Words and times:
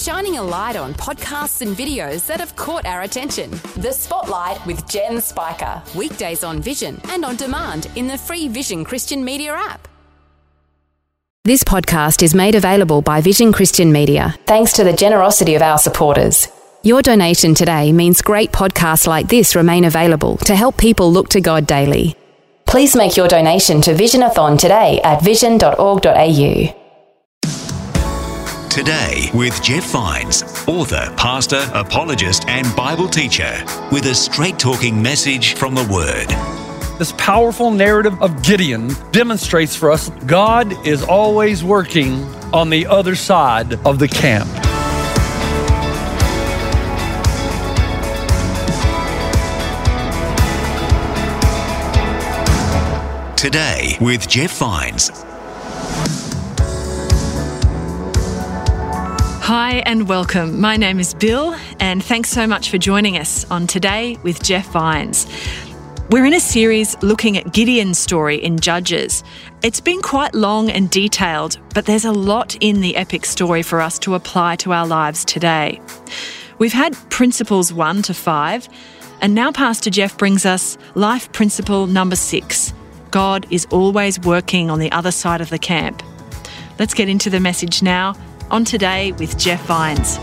shining 0.00 0.38
a 0.38 0.42
light 0.42 0.76
on 0.76 0.94
podcasts 0.94 1.60
and 1.60 1.76
videos 1.76 2.26
that 2.26 2.40
have 2.40 2.56
caught 2.56 2.86
our 2.86 3.02
attention. 3.02 3.50
The 3.76 3.92
Spotlight 3.92 4.64
with 4.66 4.88
Jen 4.88 5.20
Spiker. 5.20 5.82
Weekdays 5.94 6.42
on 6.42 6.62
Vision 6.62 7.00
and 7.10 7.24
on 7.24 7.36
demand 7.36 7.88
in 7.96 8.06
the 8.06 8.16
free 8.16 8.48
Vision 8.48 8.84
Christian 8.84 9.24
Media 9.24 9.52
app. 9.52 9.88
This 11.44 11.64
podcast 11.64 12.22
is 12.22 12.34
made 12.34 12.54
available 12.54 13.02
by 13.02 13.20
Vision 13.20 13.52
Christian 13.52 13.92
Media 13.92 14.34
thanks 14.46 14.72
to 14.74 14.84
the 14.84 14.92
generosity 14.92 15.54
of 15.54 15.62
our 15.62 15.78
supporters. 15.78 16.48
Your 16.82 17.02
donation 17.02 17.54
today 17.54 17.92
means 17.92 18.22
great 18.22 18.52
podcasts 18.52 19.06
like 19.06 19.28
this 19.28 19.54
remain 19.54 19.84
available 19.84 20.38
to 20.38 20.54
help 20.56 20.78
people 20.78 21.12
look 21.12 21.28
to 21.30 21.40
God 21.40 21.66
daily. 21.66 22.16
Please 22.66 22.96
make 22.96 23.16
your 23.16 23.28
donation 23.28 23.80
to 23.82 23.92
Visionathon 23.94 24.58
today 24.58 25.00
at 25.02 25.22
vision.org.au. 25.22 26.79
Today 28.70 29.28
with 29.34 29.60
Jeff 29.64 29.90
Vines, 29.90 30.44
author, 30.68 31.12
pastor, 31.16 31.68
apologist, 31.74 32.48
and 32.48 32.64
Bible 32.76 33.08
teacher, 33.08 33.52
with 33.90 34.06
a 34.06 34.14
straight 34.14 34.60
talking 34.60 35.02
message 35.02 35.54
from 35.54 35.74
the 35.74 35.82
Word. 35.92 36.28
This 36.96 37.12
powerful 37.18 37.72
narrative 37.72 38.22
of 38.22 38.44
Gideon 38.44 38.92
demonstrates 39.10 39.74
for 39.74 39.90
us 39.90 40.10
God 40.24 40.86
is 40.86 41.02
always 41.02 41.64
working 41.64 42.22
on 42.54 42.70
the 42.70 42.86
other 42.86 43.16
side 43.16 43.74
of 43.84 43.98
the 43.98 44.06
camp. 44.06 44.48
Today 53.36 53.98
with 54.00 54.28
Jeff 54.28 54.56
Vines. 54.58 55.10
Hi 59.42 59.78
and 59.86 60.06
welcome. 60.06 60.60
My 60.60 60.76
name 60.76 61.00
is 61.00 61.14
Bill, 61.14 61.56
and 61.80 62.04
thanks 62.04 62.28
so 62.30 62.46
much 62.46 62.70
for 62.70 62.78
joining 62.78 63.16
us 63.16 63.50
on 63.50 63.66
Today 63.66 64.16
with 64.22 64.40
Jeff 64.42 64.70
Vines. 64.70 65.26
We're 66.10 66.26
in 66.26 66.34
a 66.34 66.40
series 66.40 67.02
looking 67.02 67.36
at 67.36 67.52
Gideon's 67.52 67.98
story 67.98 68.36
in 68.36 68.60
Judges. 68.60 69.24
It's 69.64 69.80
been 69.80 70.02
quite 70.02 70.34
long 70.34 70.70
and 70.70 70.88
detailed, 70.88 71.58
but 71.74 71.86
there's 71.86 72.04
a 72.04 72.12
lot 72.12 72.54
in 72.60 72.80
the 72.80 72.94
epic 72.94 73.24
story 73.24 73.62
for 73.62 73.80
us 73.80 73.98
to 74.00 74.14
apply 74.14 74.56
to 74.56 74.72
our 74.72 74.86
lives 74.86 75.24
today. 75.24 75.80
We've 76.58 76.74
had 76.74 76.94
principles 77.10 77.72
one 77.72 78.02
to 78.02 78.14
five, 78.14 78.68
and 79.20 79.34
now 79.34 79.50
Pastor 79.50 79.90
Jeff 79.90 80.16
brings 80.16 80.46
us 80.46 80.78
life 80.94 81.32
principle 81.32 81.86
number 81.88 82.14
six 82.14 82.72
God 83.10 83.46
is 83.50 83.66
always 83.72 84.20
working 84.20 84.70
on 84.70 84.78
the 84.78 84.92
other 84.92 85.10
side 85.10 85.40
of 85.40 85.50
the 85.50 85.58
camp. 85.58 86.04
Let's 86.78 86.94
get 86.94 87.08
into 87.08 87.30
the 87.30 87.40
message 87.40 87.82
now 87.82 88.14
on 88.50 88.64
Today 88.64 89.12
with 89.12 89.38
Jeff 89.38 89.64
Vines. 89.66 90.18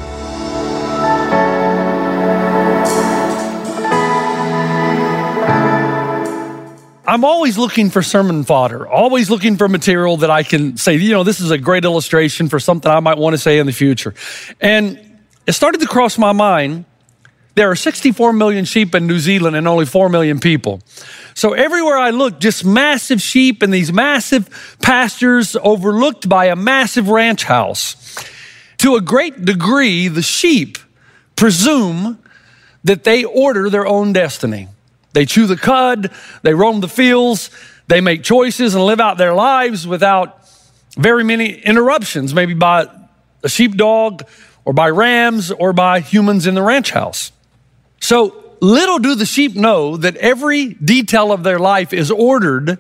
I'm 7.10 7.24
always 7.24 7.58
looking 7.58 7.90
for 7.90 8.02
sermon 8.02 8.44
fodder, 8.44 8.88
always 8.88 9.30
looking 9.30 9.56
for 9.56 9.70
material 9.70 10.18
that 10.18 10.30
I 10.30 10.44
can 10.44 10.76
say, 10.76 10.98
you 10.98 11.14
know, 11.14 11.24
this 11.24 11.40
is 11.40 11.52
a 11.52 11.58
great 11.58 11.86
illustration 11.86 12.50
for 12.50 12.60
something 12.60 12.92
I 12.92 13.00
might 13.00 13.18
want 13.18 13.34
to 13.34 13.38
say 13.38 13.60
in 13.60 13.66
the 13.66 13.72
future. 13.72 14.14
And 14.60 15.20
it 15.48 15.54
started 15.54 15.80
to 15.82 15.88
cross 15.88 16.18
my 16.18 16.34
mind 16.34 16.86
there 17.58 17.72
are 17.72 17.76
64 17.76 18.34
million 18.34 18.66
sheep 18.66 18.94
in 18.94 19.08
New 19.08 19.18
Zealand 19.18 19.56
and 19.56 19.68
only 19.68 19.88
4 19.88 20.10
million 20.10 20.40
people. 20.40 20.80
So 21.38 21.54
everywhere 21.54 22.00
I 22.00 22.10
look, 22.10 22.40
just 22.40 22.66
massive 22.66 23.22
sheep 23.22 23.62
and 23.62 23.72
these 23.72 23.94
massive 23.94 24.50
pastures 24.82 25.56
overlooked 25.62 26.28
by 26.28 26.46
a 26.46 26.56
massive 26.56 27.10
ranch 27.10 27.44
house. 27.44 27.96
To 28.80 28.96
a 28.96 29.02
great 29.02 29.46
degree, 29.46 30.08
the 30.08 30.24
sheep 30.24 30.80
presume 31.36 32.18
that 32.86 33.04
they 33.04 33.24
order 33.24 33.70
their 33.70 33.86
own 33.86 34.14
destiny. 34.14 34.68
They 35.14 35.28
chew 35.28 35.46
the 35.46 35.58
cud, 35.58 36.12
they 36.42 36.56
roam 36.56 36.80
the 36.80 36.88
fields, 36.88 37.52
they 37.88 38.02
make 38.02 38.24
choices 38.24 38.74
and 38.74 38.84
live 38.84 39.00
out 39.00 39.20
their 39.20 39.36
lives 39.36 39.86
without 39.86 40.40
very 40.98 41.24
many 41.24 41.52
interruptions, 41.52 42.34
maybe 42.34 42.56
by 42.56 42.88
a 43.44 43.50
sheepdog 43.50 44.24
or 44.66 44.74
by 44.74 44.90
rams 44.90 45.52
or 45.52 45.72
by 45.72 46.00
humans 46.00 46.48
in 46.48 46.56
the 46.56 46.64
ranch 46.64 46.90
house. 46.90 47.32
So 48.02 48.47
little 48.60 49.00
do 49.00 49.16
the 49.16 49.26
sheep 49.26 49.56
know 49.56 49.98
that 49.98 50.16
every 50.18 50.74
detail 50.74 51.32
of 51.32 51.44
their 51.44 51.60
life 51.60 51.94
is 51.94 52.12
ordered 52.12 52.80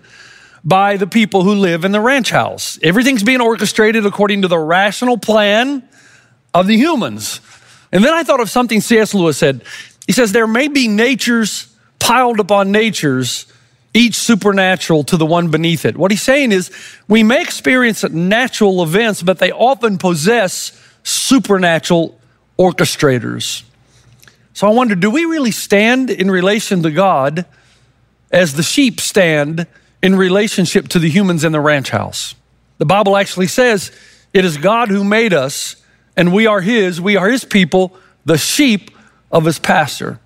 by 0.63 0.97
the 0.97 1.07
people 1.07 1.43
who 1.43 1.53
live 1.53 1.85
in 1.85 1.91
the 1.91 2.01
ranch 2.01 2.29
house. 2.29 2.77
Everything's 2.83 3.23
being 3.23 3.41
orchestrated 3.41 4.05
according 4.05 4.41
to 4.41 4.47
the 4.47 4.59
rational 4.59 5.17
plan 5.17 5.88
of 6.53 6.67
the 6.67 6.75
humans. 6.75 7.39
And 7.91 8.03
then 8.03 8.13
I 8.13 8.23
thought 8.23 8.41
of 8.41 8.49
something 8.49 8.81
C.S. 8.81 9.13
Lewis 9.13 9.38
said. 9.38 9.63
He 10.07 10.13
says, 10.13 10.31
There 10.31 10.47
may 10.47 10.67
be 10.67 10.88
natures 10.88 11.73
piled 11.99 12.39
upon 12.39 12.71
natures, 12.71 13.45
each 13.94 14.15
supernatural 14.15 15.03
to 15.05 15.17
the 15.17 15.25
one 15.25 15.49
beneath 15.49 15.85
it. 15.85 15.97
What 15.97 16.11
he's 16.11 16.21
saying 16.21 16.51
is, 16.51 16.71
we 17.07 17.23
may 17.23 17.41
experience 17.41 18.03
natural 18.03 18.83
events, 18.83 19.21
but 19.23 19.39
they 19.39 19.51
often 19.51 19.97
possess 19.97 20.71
supernatural 21.03 22.19
orchestrators. 22.57 23.63
So 24.57 24.66
I 24.66 24.72
wonder 24.72 24.95
do 24.95 25.12
we 25.12 25.25
really 25.25 25.51
stand 25.51 26.09
in 26.09 26.31
relation 26.31 26.81
to 26.81 26.90
God 26.90 27.45
as 28.31 28.56
the 28.56 28.63
sheep 28.63 29.00
stand 29.00 29.68
in 30.01 30.16
relationship 30.16 30.88
to 30.88 30.97
the 30.97 31.12
humans 31.12 31.44
in 31.44 31.51
the 31.51 31.59
ranch 31.59 31.91
house? 31.91 32.34
The 32.79 32.85
Bible 32.88 33.16
actually 33.16 33.45
says 33.45 33.91
it 34.34 34.45
is 34.45 34.57
God 34.57 34.90
who 34.90 35.03
made 35.03 35.31
us, 35.31 35.75
and 36.16 36.34
we 36.34 36.47
are 36.47 36.62
His, 36.62 37.00
we 37.00 37.16
are 37.16 37.29
His 37.29 37.45
people, 37.45 37.95
the 38.25 38.40
sheep 38.40 38.90
of 39.31 39.45
His 39.45 39.59
pasture. 39.59 40.19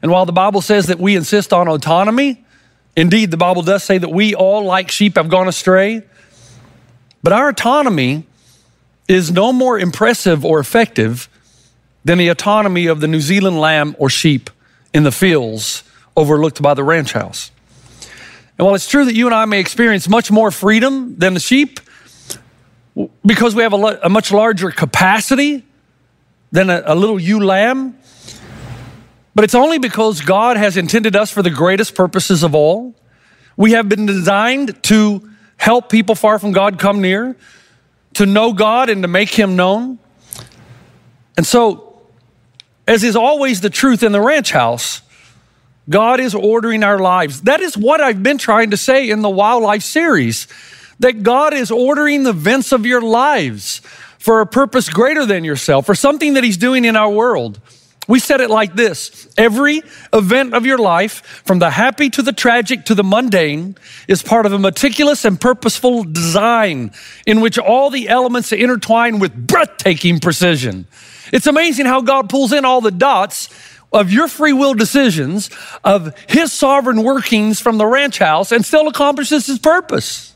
And 0.00 0.12
while 0.12 0.26
the 0.26 0.32
Bible 0.32 0.60
says 0.60 0.86
that 0.86 1.00
we 1.00 1.16
insist 1.16 1.52
on 1.52 1.66
autonomy, 1.66 2.44
indeed, 2.94 3.32
the 3.32 3.36
Bible 3.36 3.62
does 3.62 3.82
say 3.82 3.98
that 3.98 4.12
we 4.12 4.32
all, 4.32 4.64
like 4.64 4.92
sheep, 4.92 5.16
have 5.16 5.28
gone 5.28 5.48
astray. 5.48 6.04
But 7.24 7.32
our 7.32 7.48
autonomy 7.48 8.28
is 9.08 9.32
no 9.32 9.52
more 9.52 9.76
impressive 9.76 10.44
or 10.44 10.60
effective 10.60 11.28
than 12.04 12.18
the 12.18 12.28
autonomy 12.28 12.86
of 12.86 13.00
the 13.00 13.08
New 13.08 13.20
Zealand 13.20 13.60
lamb 13.60 13.94
or 13.98 14.08
sheep 14.08 14.50
in 14.92 15.02
the 15.02 15.12
fields 15.12 15.84
overlooked 16.16 16.60
by 16.62 16.74
the 16.74 16.84
ranch 16.84 17.12
house. 17.12 17.50
And 18.58 18.66
while 18.66 18.74
it's 18.74 18.88
true 18.88 19.04
that 19.04 19.14
you 19.14 19.26
and 19.26 19.34
I 19.34 19.44
may 19.44 19.60
experience 19.60 20.08
much 20.08 20.30
more 20.30 20.50
freedom 20.50 21.16
than 21.16 21.34
the 21.34 21.40
sheep, 21.40 21.80
because 23.24 23.54
we 23.54 23.62
have 23.62 23.72
a, 23.72 24.00
a 24.02 24.08
much 24.08 24.32
larger 24.32 24.70
capacity 24.70 25.64
than 26.52 26.68
a, 26.68 26.82
a 26.86 26.94
little 26.94 27.18
ewe 27.18 27.40
lamb, 27.40 27.96
but 29.34 29.44
it's 29.44 29.54
only 29.54 29.78
because 29.78 30.20
God 30.20 30.56
has 30.56 30.76
intended 30.76 31.16
us 31.16 31.30
for 31.30 31.42
the 31.42 31.50
greatest 31.50 31.94
purposes 31.94 32.42
of 32.42 32.54
all. 32.54 32.94
We 33.56 33.72
have 33.72 33.88
been 33.88 34.06
designed 34.06 34.82
to 34.84 35.30
help 35.56 35.88
people 35.88 36.14
far 36.14 36.38
from 36.38 36.52
God 36.52 36.78
come 36.78 37.00
near, 37.00 37.36
to 38.14 38.26
know 38.26 38.52
God 38.52 38.90
and 38.90 39.02
to 39.02 39.08
make 39.08 39.30
Him 39.30 39.56
known. 39.56 39.98
And 41.36 41.46
so 41.46 41.89
as 42.90 43.04
is 43.04 43.14
always 43.14 43.60
the 43.60 43.70
truth 43.70 44.02
in 44.02 44.10
the 44.10 44.20
ranch 44.20 44.50
house, 44.50 45.00
God 45.88 46.18
is 46.18 46.34
ordering 46.34 46.82
our 46.82 46.98
lives. 46.98 47.42
That 47.42 47.60
is 47.60 47.78
what 47.78 48.00
I've 48.00 48.20
been 48.20 48.36
trying 48.36 48.72
to 48.72 48.76
say 48.76 49.10
in 49.10 49.22
the 49.22 49.30
wildlife 49.30 49.84
series 49.84 50.48
that 50.98 51.22
God 51.22 51.54
is 51.54 51.70
ordering 51.70 52.24
the 52.24 52.30
events 52.30 52.72
of 52.72 52.84
your 52.84 53.00
lives 53.00 53.80
for 54.18 54.40
a 54.40 54.46
purpose 54.46 54.88
greater 54.88 55.24
than 55.24 55.44
yourself, 55.44 55.86
for 55.86 55.94
something 55.94 56.34
that 56.34 56.42
He's 56.42 56.56
doing 56.56 56.84
in 56.84 56.96
our 56.96 57.08
world. 57.08 57.60
We 58.08 58.18
said 58.18 58.40
it 58.40 58.50
like 58.50 58.74
this 58.74 59.32
every 59.38 59.82
event 60.12 60.54
of 60.54 60.66
your 60.66 60.78
life, 60.78 61.42
from 61.44 61.60
the 61.60 61.70
happy 61.70 62.10
to 62.10 62.22
the 62.22 62.32
tragic 62.32 62.86
to 62.86 62.96
the 62.96 63.04
mundane, 63.04 63.76
is 64.08 64.20
part 64.20 64.46
of 64.46 64.52
a 64.52 64.58
meticulous 64.58 65.24
and 65.24 65.40
purposeful 65.40 66.02
design 66.02 66.90
in 67.24 67.40
which 67.40 67.56
all 67.56 67.88
the 67.88 68.08
elements 68.08 68.50
intertwine 68.50 69.20
with 69.20 69.46
breathtaking 69.46 70.18
precision. 70.18 70.86
It's 71.32 71.46
amazing 71.46 71.86
how 71.86 72.00
God 72.00 72.28
pulls 72.28 72.52
in 72.52 72.64
all 72.64 72.80
the 72.80 72.90
dots 72.90 73.48
of 73.92 74.12
your 74.12 74.28
free 74.28 74.52
will 74.52 74.74
decisions, 74.74 75.50
of 75.82 76.14
his 76.28 76.52
sovereign 76.52 77.02
workings 77.02 77.60
from 77.60 77.78
the 77.78 77.86
ranch 77.86 78.18
house, 78.18 78.52
and 78.52 78.64
still 78.64 78.88
accomplishes 78.88 79.46
his 79.46 79.58
purpose. 79.58 80.34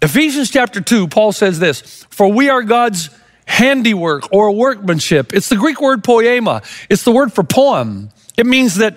Ephesians 0.00 0.50
chapter 0.50 0.80
2, 0.80 1.08
Paul 1.08 1.32
says 1.32 1.58
this 1.58 2.04
For 2.10 2.28
we 2.28 2.48
are 2.48 2.62
God's 2.62 3.10
handiwork 3.44 4.32
or 4.32 4.50
workmanship. 4.52 5.34
It's 5.34 5.48
the 5.48 5.56
Greek 5.56 5.80
word 5.80 6.02
poema, 6.04 6.62
it's 6.88 7.04
the 7.04 7.12
word 7.12 7.32
for 7.32 7.44
poem. 7.44 8.10
It 8.36 8.46
means 8.46 8.76
that 8.76 8.96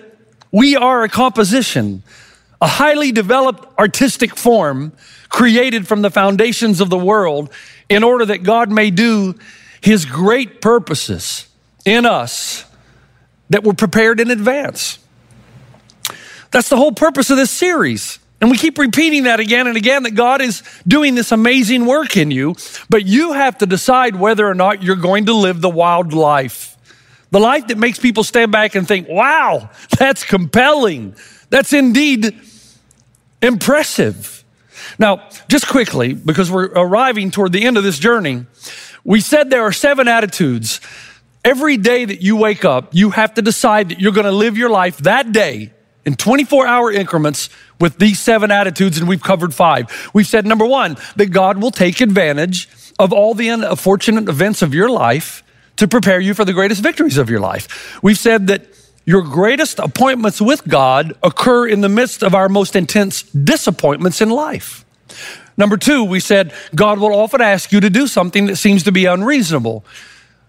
we 0.52 0.78
are 0.78 1.04
a 1.04 1.10
composition, 1.10 2.04
a 2.62 2.68
highly 2.68 3.12
developed 3.12 3.68
artistic 3.78 4.36
form 4.36 4.94
created 5.28 5.86
from 5.86 6.02
the 6.02 6.10
foundations 6.10 6.80
of 6.80 6.90
the 6.90 6.98
world 6.98 7.50
in 7.90 8.04
order 8.04 8.26
that 8.26 8.44
God 8.44 8.72
may 8.72 8.90
do 8.92 9.36
his 9.82 10.06
great 10.06 10.62
purposes 10.62 11.48
in 11.86 12.06
us 12.06 12.66
that 13.50 13.64
were 13.64 13.74
prepared 13.74 14.20
in 14.20 14.32
advance. 14.32 15.00
That's 16.52 16.70
the 16.70 16.78
whole 16.78 16.92
purpose 16.92 17.30
of 17.30 17.38
this 17.38 17.52
series. 17.52 18.20
And 18.42 18.52
we 18.52 18.58
keep 18.58 18.78
repeating 18.78 19.24
that 19.24 19.40
again 19.40 19.68
and 19.68 19.78
again 19.78 20.04
that 20.04 20.12
God 20.12 20.42
is 20.42 20.62
doing 20.88 21.16
this 21.16 21.32
amazing 21.32 21.86
work 21.86 22.18
in 22.18 22.32
you, 22.32 22.56
but 22.90 23.06
you 23.06 23.34
have 23.34 23.58
to 23.60 23.66
decide 23.66 24.16
whether 24.16 24.48
or 24.48 24.54
not 24.54 24.84
you're 24.84 24.96
going 24.96 25.26
to 25.28 25.34
live 25.34 25.62
the 25.62 25.70
wild 25.70 26.14
life. 26.14 26.78
The 27.32 27.40
life 27.40 27.68
that 27.68 27.78
makes 27.78 28.00
people 28.00 28.24
stand 28.24 28.52
back 28.52 28.76
and 28.76 28.88
think, 28.88 29.08
wow, 29.08 29.70
that's 29.98 30.24
compelling. 30.24 31.16
That's 31.50 31.74
indeed 31.74 32.40
impressive. 33.42 34.44
Now, 35.00 35.28
just 35.48 35.68
quickly, 35.68 36.14
because 36.14 36.52
we're 36.52 36.68
arriving 36.68 37.32
toward 37.32 37.52
the 37.52 37.66
end 37.66 37.78
of 37.78 37.84
this 37.84 38.00
journey, 38.00 38.46
we 39.06 39.22
said 39.22 39.50
there 39.50 39.62
are 39.62 39.72
seven 39.72 40.08
attitudes. 40.10 40.82
Every 41.46 41.78
day 41.78 42.04
that 42.04 42.22
you 42.22 42.36
wake 42.36 42.66
up, 42.66 42.90
you 42.94 43.12
have 43.12 43.36
to 43.36 43.42
decide 43.42 43.90
that 43.90 44.02
you're 44.02 44.12
going 44.12 44.26
to 44.26 44.32
live 44.32 44.58
your 44.58 44.72
life 44.72 44.98
that 44.98 45.32
day 45.32 45.72
in 46.06 46.16
24 46.16 46.66
hour 46.66 46.92
increments 46.92 47.50
with 47.80 48.00
these 48.00 48.20
seven 48.20 48.52
attitudes, 48.52 48.98
and 48.98 49.08
we've 49.08 49.22
covered 49.22 49.54
five. 49.54 50.10
We've 50.14 50.28
said 50.28 50.46
number 50.46 50.66
one, 50.66 50.98
that 51.18 51.28
God 51.28 51.62
will 51.62 51.72
take 51.72 52.02
advantage 52.02 52.68
of 52.98 53.14
all 53.14 53.36
the 53.36 53.50
unfortunate 53.50 54.28
events 54.28 54.62
of 54.62 54.74
your 54.74 54.90
life 54.90 55.44
to 55.78 55.88
prepare 55.88 56.20
you 56.20 56.34
for 56.34 56.46
the 56.46 56.54
greatest 56.54 56.82
victories 56.82 57.18
of 57.18 57.30
your 57.30 57.40
life. 57.40 58.02
We've 58.02 58.18
said 58.18 58.48
that 58.48 58.68
your 59.06 59.22
greatest 59.22 59.78
appointments 59.78 60.42
with 60.42 60.68
God 60.68 61.14
occur 61.22 61.68
in 61.68 61.82
the 61.82 61.90
midst 61.90 62.24
of 62.24 62.34
our 62.34 62.50
most 62.50 62.76
intense 62.76 63.22
disappointments 63.24 64.20
in 64.20 64.30
life. 64.30 64.84
Number 65.58 65.78
two, 65.78 66.04
we 66.04 66.20
said 66.20 66.54
God 66.74 67.00
will 67.00 67.14
often 67.14 67.42
ask 67.42 67.72
you 67.72 67.80
to 67.80 67.90
do 67.90 68.08
something 68.08 68.48
that 68.48 68.58
seems 68.58 68.84
to 68.84 68.92
be 68.92 69.06
unreasonable. 69.06 69.86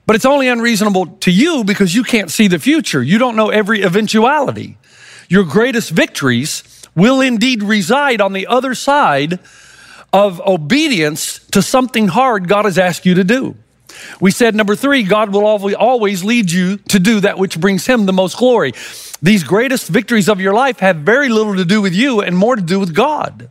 But 0.06 0.16
it's 0.16 0.24
only 0.24 0.48
unreasonable 0.48 1.06
to 1.06 1.30
you 1.30 1.64
because 1.64 1.94
you 1.94 2.04
can't 2.04 2.30
see 2.30 2.48
the 2.48 2.58
future. 2.58 3.02
You 3.02 3.18
don't 3.18 3.36
know 3.36 3.50
every 3.50 3.82
eventuality. 3.82 4.78
Your 5.28 5.44
greatest 5.44 5.90
victories 5.90 6.62
will 6.94 7.20
indeed 7.20 7.62
reside 7.62 8.20
on 8.20 8.32
the 8.32 8.46
other 8.46 8.74
side 8.74 9.40
of 10.12 10.40
obedience 10.46 11.40
to 11.50 11.60
something 11.60 12.08
hard 12.08 12.48
God 12.48 12.64
has 12.64 12.78
asked 12.78 13.04
you 13.04 13.14
to 13.14 13.24
do. 13.24 13.56
We 14.20 14.30
said 14.30 14.54
number 14.54 14.76
three, 14.76 15.02
God 15.02 15.32
will 15.32 15.44
always 15.44 16.22
lead 16.22 16.50
you 16.50 16.76
to 16.76 16.98
do 16.98 17.20
that 17.20 17.38
which 17.38 17.58
brings 17.58 17.86
Him 17.86 18.06
the 18.06 18.12
most 18.12 18.36
glory. 18.36 18.72
These 19.22 19.44
greatest 19.44 19.88
victories 19.88 20.28
of 20.28 20.40
your 20.40 20.54
life 20.54 20.78
have 20.80 20.96
very 20.96 21.28
little 21.28 21.56
to 21.56 21.64
do 21.64 21.80
with 21.80 21.94
you 21.94 22.20
and 22.20 22.36
more 22.36 22.56
to 22.56 22.62
do 22.62 22.78
with 22.78 22.94
God. 22.94 23.50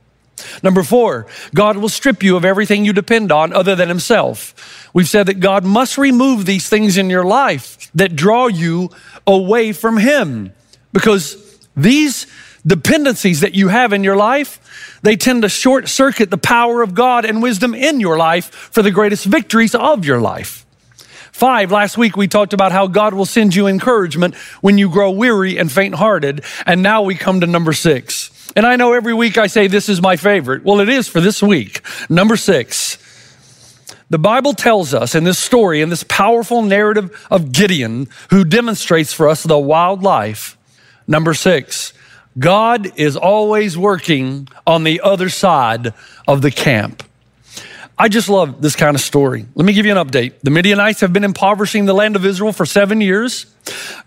Number 0.61 0.83
four, 0.83 1.27
God 1.53 1.77
will 1.77 1.89
strip 1.89 2.23
you 2.23 2.35
of 2.35 2.45
everything 2.45 2.85
you 2.85 2.93
depend 2.93 3.31
on 3.31 3.53
other 3.53 3.75
than 3.75 3.89
Himself. 3.89 4.89
We've 4.93 5.07
said 5.07 5.27
that 5.27 5.39
God 5.39 5.63
must 5.63 5.97
remove 5.97 6.45
these 6.45 6.67
things 6.67 6.97
in 6.97 7.09
your 7.09 7.25
life 7.25 7.89
that 7.95 8.15
draw 8.15 8.47
you 8.47 8.91
away 9.25 9.71
from 9.71 9.97
Him 9.97 10.53
because 10.93 11.59
these 11.75 12.27
dependencies 12.65 13.41
that 13.41 13.53
you 13.53 13.67
have 13.67 13.93
in 13.93 14.03
your 14.03 14.15
life, 14.15 14.99
they 15.03 15.15
tend 15.15 15.43
to 15.43 15.49
short 15.49 15.87
circuit 15.87 16.31
the 16.31 16.37
power 16.37 16.81
of 16.81 16.93
God 16.93 17.25
and 17.25 17.41
wisdom 17.41 17.75
in 17.75 17.99
your 17.99 18.17
life 18.17 18.45
for 18.45 18.81
the 18.81 18.91
greatest 18.91 19.25
victories 19.25 19.75
of 19.75 20.05
your 20.05 20.19
life. 20.19 20.65
Five, 21.31 21.69
last 21.69 21.97
week 21.97 22.15
we 22.15 22.29
talked 22.29 22.53
about 22.53 22.71
how 22.71 22.87
God 22.87 23.13
will 23.13 23.25
send 23.25 23.53
you 23.53 23.67
encouragement 23.67 24.35
when 24.61 24.77
you 24.77 24.89
grow 24.89 25.11
weary 25.11 25.57
and 25.57 25.69
faint 25.69 25.95
hearted. 25.95 26.45
And 26.65 26.81
now 26.81 27.03
we 27.03 27.15
come 27.15 27.41
to 27.41 27.47
number 27.47 27.73
six. 27.73 28.31
And 28.55 28.65
I 28.65 28.75
know 28.75 28.93
every 28.93 29.13
week 29.13 29.37
I 29.37 29.47
say 29.47 29.67
this 29.67 29.89
is 29.89 30.01
my 30.01 30.15
favorite. 30.15 30.63
Well, 30.63 30.79
it 30.79 30.89
is 30.89 31.07
for 31.07 31.21
this 31.21 31.41
week. 31.41 31.81
Number 32.09 32.37
six. 32.37 32.97
The 34.09 34.19
Bible 34.19 34.53
tells 34.53 34.93
us 34.93 35.15
in 35.15 35.23
this 35.23 35.39
story, 35.39 35.81
in 35.81 35.89
this 35.89 36.03
powerful 36.03 36.61
narrative 36.61 37.25
of 37.31 37.51
Gideon, 37.51 38.07
who 38.29 38.45
demonstrates 38.45 39.11
for 39.13 39.27
us 39.27 39.43
the 39.43 39.57
wild 39.57 40.03
life. 40.03 40.57
Number 41.07 41.33
six, 41.33 41.91
God 42.37 42.99
is 42.99 43.17
always 43.17 43.77
working 43.77 44.47
on 44.67 44.83
the 44.83 45.01
other 45.01 45.29
side 45.29 45.93
of 46.27 46.41
the 46.41 46.51
camp. 46.51 47.03
I 47.97 48.09
just 48.09 48.27
love 48.27 48.61
this 48.61 48.75
kind 48.75 48.95
of 48.95 49.01
story. 49.01 49.45
Let 49.55 49.65
me 49.65 49.73
give 49.73 49.85
you 49.85 49.97
an 49.97 50.05
update. 50.05 50.33
The 50.43 50.51
Midianites 50.51 50.99
have 50.99 51.13
been 51.13 51.23
impoverishing 51.23 51.85
the 51.85 51.93
land 51.93 52.15
of 52.15 52.25
Israel 52.25 52.51
for 52.51 52.65
seven 52.65 52.99
years. 52.99 53.45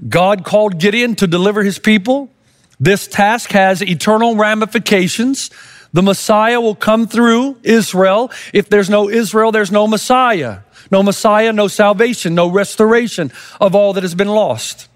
God 0.09 0.45
called 0.45 0.79
Gideon 0.79 1.17
to 1.17 1.27
deliver 1.27 1.65
his 1.65 1.79
people. 1.79 2.31
This 2.81 3.09
task 3.09 3.51
has 3.51 3.83
eternal 3.83 4.37
ramifications. 4.37 5.51
The 5.93 6.03
Messiah 6.03 6.61
will 6.61 6.75
come 6.75 7.07
through 7.07 7.59
Israel. 7.63 8.31
If 8.53 8.69
there's 8.69 8.91
no 8.91 9.09
Israel, 9.09 9.53
there's 9.53 9.73
no 9.73 9.87
Messiah. 9.87 10.61
No 10.91 11.03
Messiah, 11.03 11.53
no 11.53 11.69
salvation, 11.69 12.35
no 12.35 12.49
restoration 12.49 13.33
of 13.61 13.75
all 13.75 13.93
that 13.95 14.03
has 14.03 14.15
been 14.15 14.29
lost. 14.29 14.89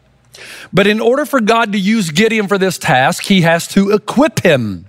But 0.73 0.87
in 0.87 1.01
order 1.01 1.27
for 1.27 1.41
God 1.41 1.73
to 1.73 1.79
use 1.79 2.11
Gideon 2.11 2.49
for 2.49 2.57
this 2.57 2.79
task, 2.79 3.25
he 3.25 3.43
has 3.43 3.69
to 3.69 3.91
equip 3.91 4.41
him. 4.41 4.87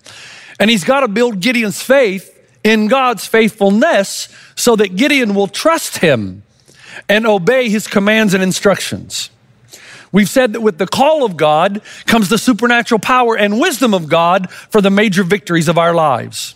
And 0.59 0.69
he's 0.69 0.83
got 0.83 1.01
to 1.01 1.07
build 1.07 1.39
Gideon's 1.41 1.81
faith 1.81 2.29
in 2.63 2.87
God's 2.87 3.25
faithfulness 3.25 4.29
so 4.55 4.75
that 4.77 4.95
Gideon 4.95 5.35
will 5.35 5.47
trust 5.47 5.97
him 5.97 6.43
and 7.09 7.27
obey 7.27 7.69
his 7.69 7.87
commands 7.87 8.33
and 8.33 8.41
instructions. 8.41 9.29
We've 10.13 10.29
said 10.29 10.53
that 10.53 10.61
with 10.61 10.77
the 10.77 10.87
call 10.87 11.25
of 11.25 11.35
God 11.35 11.81
comes 12.05 12.29
the 12.29 12.37
supernatural 12.37 12.99
power 12.99 13.35
and 13.35 13.59
wisdom 13.59 13.93
of 13.93 14.07
God 14.07 14.49
for 14.51 14.79
the 14.79 14.91
major 14.91 15.23
victories 15.23 15.67
of 15.67 15.77
our 15.77 15.93
lives. 15.93 16.55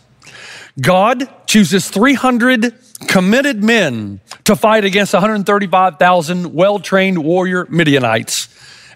God 0.79 1.27
chooses 1.47 1.89
300 1.89 2.75
committed 3.07 3.63
men 3.63 4.21
to 4.43 4.55
fight 4.55 4.85
against 4.85 5.13
135,000 5.13 6.53
well 6.53 6.79
trained 6.79 7.17
warrior 7.17 7.65
Midianites. 7.69 8.47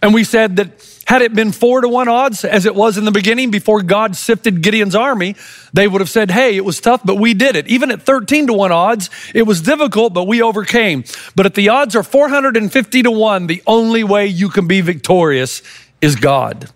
And 0.01 0.13
we 0.13 0.23
said 0.23 0.57
that 0.57 0.90
had 1.07 1.21
it 1.21 1.33
been 1.33 1.51
four 1.51 1.81
to 1.81 1.89
one 1.89 2.07
odds, 2.07 2.45
as 2.45 2.65
it 2.65 2.75
was 2.75 2.97
in 2.97 3.05
the 3.05 3.11
beginning 3.11 3.51
before 3.51 3.81
God 3.81 4.15
sifted 4.15 4.61
Gideon's 4.61 4.95
army, 4.95 5.35
they 5.73 5.87
would 5.87 6.01
have 6.01 6.09
said, 6.09 6.31
Hey, 6.31 6.55
it 6.55 6.65
was 6.65 6.79
tough, 6.79 7.01
but 7.03 7.15
we 7.15 7.33
did 7.33 7.55
it. 7.55 7.67
Even 7.67 7.91
at 7.91 8.01
13 8.01 8.47
to 8.47 8.53
one 8.53 8.71
odds, 8.71 9.09
it 9.33 9.43
was 9.43 9.61
difficult, 9.61 10.13
but 10.13 10.25
we 10.25 10.41
overcame. 10.41 11.03
But 11.35 11.45
if 11.45 11.53
the 11.53 11.69
odds 11.69 11.95
are 11.95 12.03
450 12.03 13.03
to 13.03 13.11
one, 13.11 13.47
the 13.47 13.63
only 13.65 14.03
way 14.03 14.27
you 14.27 14.49
can 14.49 14.67
be 14.67 14.81
victorious 14.81 15.61
is 16.01 16.15
God. 16.15 16.69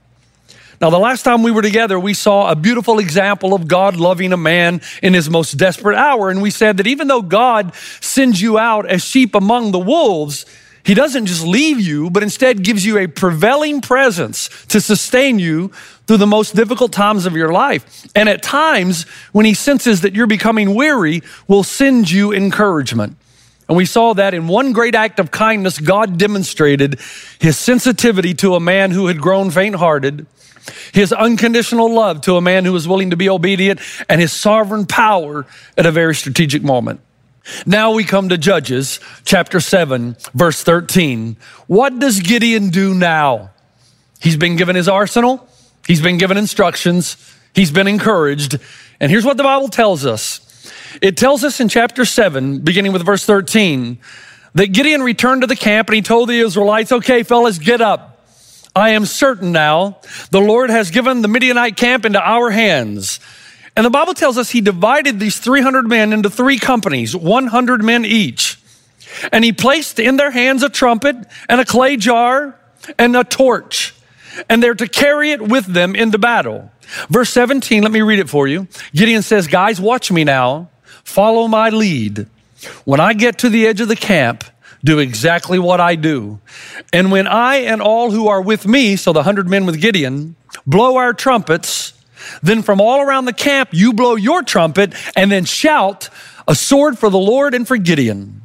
Now, 0.82 0.90
the 0.90 1.00
last 1.00 1.24
time 1.24 1.42
we 1.42 1.52
were 1.52 1.62
together, 1.62 1.98
we 1.98 2.14
saw 2.14 2.52
a 2.52 2.56
beautiful 2.56 3.00
example 3.00 3.54
of 3.54 3.68
God 3.68 3.96
loving 3.96 4.34
a 4.34 4.38
man 4.38 4.82
in 5.02 5.14
his 5.14 5.30
most 5.30 5.54
desperate 5.54 5.98
hour. 5.98 6.30
And 6.30 6.42
we 6.42 6.50
said 6.50 6.78
that 6.78 6.88
even 6.88 7.08
though 7.08 7.22
God 7.22 7.74
sends 8.02 8.42
you 8.42 8.58
out 8.58 8.86
as 8.86 9.04
sheep 9.04 9.36
among 9.36 9.72
the 9.72 9.80
wolves, 9.80 10.46
he 10.86 10.94
doesn't 10.94 11.26
just 11.26 11.44
leave 11.44 11.80
you, 11.80 12.12
but 12.12 12.22
instead 12.22 12.64
gives 12.64 12.86
you 12.86 13.00
a 13.00 13.08
prevailing 13.08 13.82
presence 13.82 14.50
to 14.68 14.80
sustain 14.80 15.40
you 15.40 15.70
through 16.06 16.18
the 16.18 16.28
most 16.28 16.56
difficult 16.56 16.92
times 16.92 17.26
of 17.26 17.36
your 17.36 17.52
life. 17.52 18.08
And 18.16 18.30
at 18.30 18.44
times, 18.44 19.04
when 19.32 19.46
he 19.46 19.56
senses 19.56 20.02
that 20.02 20.14
you're 20.14 20.28
becoming 20.28 20.76
weary, 20.76 21.24
will 21.48 21.64
send 21.64 22.12
you 22.12 22.32
encouragement. 22.32 23.18
And 23.68 23.76
we 23.76 23.86
saw 23.86 24.14
that 24.14 24.36
in 24.36 24.48
one 24.48 24.74
great 24.74 24.94
act 24.94 25.20
of 25.20 25.32
kindness, 25.32 25.80
God 25.80 26.20
demonstrated 26.20 27.00
his 27.40 27.58
sensitivity 27.58 28.36
to 28.36 28.54
a 28.54 28.60
man 28.60 28.92
who 28.92 29.08
had 29.08 29.20
grown 29.20 29.50
faint 29.50 29.78
hearted, 29.78 30.28
his 30.94 31.12
unconditional 31.12 31.92
love 31.92 32.22
to 32.22 32.36
a 32.36 32.42
man 32.42 32.64
who 32.64 32.74
was 32.74 32.88
willing 32.88 33.10
to 33.10 33.18
be 33.18 33.28
obedient, 33.28 33.80
and 34.08 34.22
his 34.22 34.32
sovereign 34.32 34.86
power 34.86 35.48
at 35.80 35.88
a 35.88 35.92
very 35.92 36.14
strategic 36.14 36.62
moment. 36.62 37.00
Now 37.66 37.92
we 37.92 38.04
come 38.04 38.30
to 38.30 38.38
Judges 38.38 39.00
chapter 39.24 39.60
7, 39.60 40.18
verse 40.34 40.64
13. 40.64 41.38
What 41.68 42.00
does 42.00 42.20
Gideon 42.20 42.70
do 42.70 42.94
now? 42.94 43.52
He's 44.20 44.38
been 44.38 44.56
given 44.56 44.76
his 44.76 44.88
arsenal, 44.88 45.48
he's 45.86 46.02
been 46.02 46.18
given 46.18 46.38
instructions, 46.38 47.18
he's 47.54 47.72
been 47.72 47.88
encouraged. 47.88 48.60
And 49.00 49.12
here's 49.12 49.26
what 49.26 49.38
the 49.38 49.44
Bible 49.44 49.68
tells 49.68 50.06
us 50.06 50.42
it 51.02 51.18
tells 51.18 51.44
us 51.44 51.60
in 51.60 51.70
chapter 51.70 52.06
7, 52.06 52.60
beginning 52.60 52.94
with 52.94 53.06
verse 53.06 53.26
13, 53.26 54.00
that 54.54 54.68
Gideon 54.68 55.04
returned 55.04 55.42
to 55.42 55.48
the 55.48 55.56
camp 55.56 55.90
and 55.90 55.96
he 55.96 56.02
told 56.02 56.30
the 56.30 56.40
Israelites, 56.40 56.92
Okay, 56.92 57.24
fellas, 57.24 57.60
get 57.60 57.82
up. 57.82 58.14
I 58.76 58.90
am 58.92 59.06
certain 59.06 59.52
now 59.52 60.00
the 60.32 60.42
Lord 60.42 60.70
has 60.70 60.92
given 60.92 61.22
the 61.22 61.28
Midianite 61.28 61.78
camp 61.78 62.04
into 62.06 62.22
our 62.22 62.50
hands. 62.50 63.20
And 63.76 63.86
the 63.86 63.90
Bible 63.90 64.14
tells 64.14 64.38
us 64.38 64.50
he 64.50 64.62
divided 64.62 65.20
these 65.20 65.38
300 65.38 65.88
men 65.88 66.14
into 66.14 66.30
three 66.30 66.58
companies, 66.58 67.16
100 67.16 67.84
men 67.84 68.06
each. 68.06 68.58
And 69.32 69.44
he 69.44 69.52
placed 69.52 70.00
in 70.00 70.18
their 70.18 70.32
hands 70.32 70.64
a 70.64 70.70
trumpet 70.70 71.16
and 71.50 71.60
a 71.60 71.66
clay 71.66 71.98
jar 71.98 72.58
and 72.98 73.16
a 73.16 73.24
torch. 73.24 73.94
And 74.50 74.62
they're 74.62 74.76
to 74.76 74.88
carry 74.88 75.32
it 75.32 75.42
with 75.42 75.66
them 75.66 75.96
into 75.96 76.18
battle. 76.18 76.72
Verse 77.10 77.30
17, 77.32 77.84
let 77.84 77.92
me 77.92 78.02
read 78.02 78.20
it 78.20 78.30
for 78.30 78.48
you. 78.48 78.68
Gideon 78.94 79.22
says, 79.22 79.48
Guys, 79.48 79.80
watch 79.80 80.12
me 80.12 80.24
now. 80.24 80.70
Follow 81.04 81.48
my 81.48 81.70
lead. 81.70 82.28
When 82.84 83.00
I 83.00 83.14
get 83.14 83.40
to 83.40 83.50
the 83.50 83.68
edge 83.68 83.82
of 83.82 83.88
the 83.88 83.96
camp, 83.96 84.44
do 84.84 85.00
exactly 85.00 85.60
what 85.60 85.82
I 85.82 85.96
do. 85.96 86.40
And 86.94 87.12
when 87.12 87.28
I 87.28 87.58
and 87.58 87.82
all 87.82 88.12
who 88.12 88.28
are 88.28 88.42
with 88.42 88.68
me, 88.68 88.96
so 88.96 89.14
the 89.14 89.24
hundred 89.24 89.50
men 89.50 89.66
with 89.66 89.82
Gideon, 89.82 90.36
blow 90.66 90.98
our 90.98 91.14
trumpets, 91.14 91.94
then 92.42 92.62
from 92.62 92.82
all 92.82 93.02
around 93.02 93.26
the 93.26 93.34
camp, 93.34 93.70
you 93.72 93.94
blow 93.94 94.16
your 94.16 94.44
trumpet 94.44 94.94
and 95.16 95.32
then 95.32 95.46
shout, 95.46 96.10
a 96.48 96.56
sword 96.56 96.98
for 96.98 97.10
the 97.10 97.18
Lord 97.18 97.54
and 97.54 97.68
for 97.68 97.78
Gideon. 97.78 98.42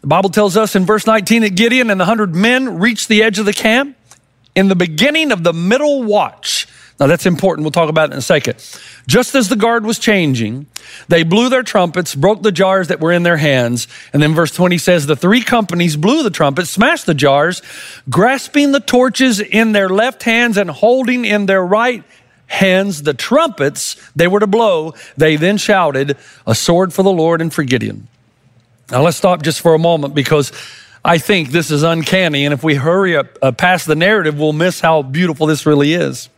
The 0.00 0.06
Bible 0.06 0.30
tells 0.30 0.56
us 0.56 0.74
in 0.74 0.86
verse 0.86 1.06
19 1.06 1.42
that 1.42 1.54
Gideon 1.54 1.90
and 1.90 2.00
the 2.00 2.06
hundred 2.06 2.34
men 2.34 2.78
reached 2.78 3.08
the 3.08 3.22
edge 3.22 3.38
of 3.38 3.44
the 3.44 3.52
camp 3.52 3.96
in 4.54 4.68
the 4.68 4.76
beginning 4.76 5.30
of 5.30 5.44
the 5.44 5.52
middle 5.52 6.02
watch. 6.02 6.66
Now 6.98 7.06
that's 7.06 7.24
important. 7.24 7.64
We'll 7.64 7.72
talk 7.72 7.88
about 7.88 8.10
it 8.10 8.12
in 8.12 8.18
a 8.18 8.22
second. 8.22 8.56
Just 9.06 9.34
as 9.34 9.48
the 9.48 9.56
guard 9.56 9.86
was 9.86 9.98
changing, 9.98 10.66
they 11.08 11.22
blew 11.22 11.48
their 11.48 11.62
trumpets, 11.62 12.14
broke 12.14 12.42
the 12.42 12.52
jars 12.52 12.88
that 12.88 13.00
were 13.00 13.10
in 13.10 13.22
their 13.22 13.38
hands. 13.38 13.88
And 14.12 14.22
then 14.22 14.34
verse 14.34 14.52
20 14.52 14.76
says, 14.76 15.06
the 15.06 15.16
three 15.16 15.42
companies 15.42 15.96
blew 15.96 16.22
the 16.22 16.30
trumpets, 16.30 16.68
smashed 16.68 17.06
the 17.06 17.14
jars, 17.14 17.62
grasping 18.10 18.72
the 18.72 18.80
torches 18.80 19.40
in 19.40 19.72
their 19.72 19.88
left 19.88 20.24
hands 20.24 20.58
and 20.58 20.70
holding 20.70 21.24
in 21.24 21.46
their 21.46 21.64
right 21.64 22.04
hands 22.50 23.02
the 23.02 23.14
trumpets 23.14 23.96
they 24.14 24.26
were 24.26 24.40
to 24.40 24.46
blow. 24.46 24.94
They 25.16 25.36
then 25.36 25.56
shouted, 25.56 26.16
a 26.46 26.54
sword 26.54 26.92
for 26.92 27.02
the 27.02 27.12
Lord 27.12 27.40
and 27.40 27.52
for 27.52 27.62
Gideon. 27.62 28.08
Now 28.90 29.02
let's 29.02 29.16
stop 29.16 29.42
just 29.42 29.60
for 29.60 29.74
a 29.74 29.78
moment 29.78 30.14
because 30.14 30.52
I 31.04 31.18
think 31.18 31.50
this 31.50 31.70
is 31.70 31.82
uncanny. 31.82 32.44
And 32.44 32.52
if 32.52 32.62
we 32.62 32.74
hurry 32.74 33.16
up 33.16 33.38
uh, 33.40 33.52
past 33.52 33.86
the 33.86 33.94
narrative, 33.94 34.38
we'll 34.38 34.52
miss 34.52 34.80
how 34.80 35.02
beautiful 35.02 35.46
this 35.46 35.64
really 35.64 35.94
is 35.94 36.28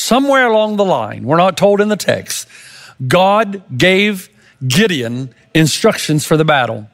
somewhere 0.00 0.46
along 0.46 0.76
the 0.76 0.84
line, 0.84 1.24
we're 1.24 1.36
not 1.36 1.56
told 1.56 1.80
in 1.80 1.88
the 1.88 1.96
text, 1.96 2.48
God 3.06 3.62
gave 3.76 4.28
Gideon 4.66 5.34
instructions 5.54 6.26
for 6.26 6.36
the 6.36 6.44
battle. 6.44 6.88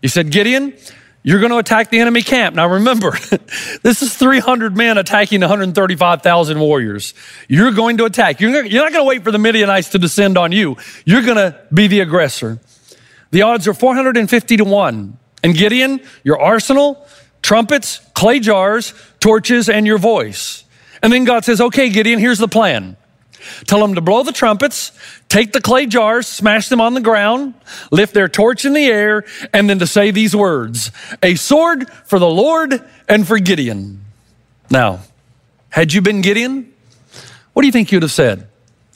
He 0.00 0.08
said, 0.08 0.30
Gideon, 0.30 0.74
you're 1.26 1.40
going 1.40 1.52
to 1.52 1.58
attack 1.58 1.88
the 1.88 2.00
enemy 2.00 2.20
camp. 2.20 2.54
Now 2.54 2.68
remember, 2.68 3.10
this 3.82 4.02
is 4.02 4.14
300 4.14 4.76
men 4.76 4.98
attacking 4.98 5.40
135,000 5.40 6.60
warriors. 6.60 7.14
You're 7.48 7.72
going 7.72 7.96
to 7.96 8.04
attack. 8.04 8.40
You're 8.40 8.52
not 8.62 8.70
going 8.70 8.92
to 8.92 9.04
wait 9.04 9.24
for 9.24 9.30
the 9.30 9.38
Midianites 9.38 9.88
to 9.90 9.98
descend 9.98 10.36
on 10.36 10.52
you. 10.52 10.76
You're 11.06 11.22
going 11.22 11.38
to 11.38 11.58
be 11.72 11.86
the 11.86 12.00
aggressor. 12.00 12.60
The 13.30 13.40
odds 13.40 13.66
are 13.66 13.74
450 13.74 14.58
to 14.58 14.64
1. 14.64 15.18
And 15.42 15.54
Gideon, 15.54 16.00
your 16.24 16.40
arsenal, 16.40 17.08
trumpets, 17.40 18.00
clay 18.14 18.38
jars, 18.38 18.92
torches, 19.18 19.70
and 19.70 19.86
your 19.86 19.98
voice. 19.98 20.64
And 21.02 21.10
then 21.10 21.24
God 21.24 21.44
says, 21.44 21.60
okay, 21.60 21.88
Gideon, 21.88 22.18
here's 22.18 22.38
the 22.38 22.48
plan. 22.48 22.98
Tell 23.66 23.80
them 23.80 23.94
to 23.94 24.00
blow 24.00 24.22
the 24.22 24.32
trumpets, 24.32 24.92
take 25.28 25.52
the 25.52 25.60
clay 25.60 25.86
jars, 25.86 26.26
smash 26.26 26.68
them 26.68 26.80
on 26.80 26.94
the 26.94 27.00
ground, 27.00 27.54
lift 27.90 28.14
their 28.14 28.28
torch 28.28 28.64
in 28.64 28.72
the 28.72 28.86
air, 28.86 29.24
and 29.52 29.68
then 29.68 29.78
to 29.78 29.86
say 29.86 30.10
these 30.10 30.34
words 30.34 30.90
A 31.22 31.34
sword 31.34 31.88
for 32.06 32.18
the 32.18 32.28
Lord 32.28 32.82
and 33.08 33.26
for 33.26 33.38
Gideon. 33.38 34.04
Now, 34.70 35.00
had 35.70 35.92
you 35.92 36.00
been 36.00 36.20
Gideon, 36.20 36.72
what 37.52 37.62
do 37.62 37.66
you 37.66 37.72
think 37.72 37.92
you'd 37.92 38.02
have 38.02 38.12
said? 38.12 38.48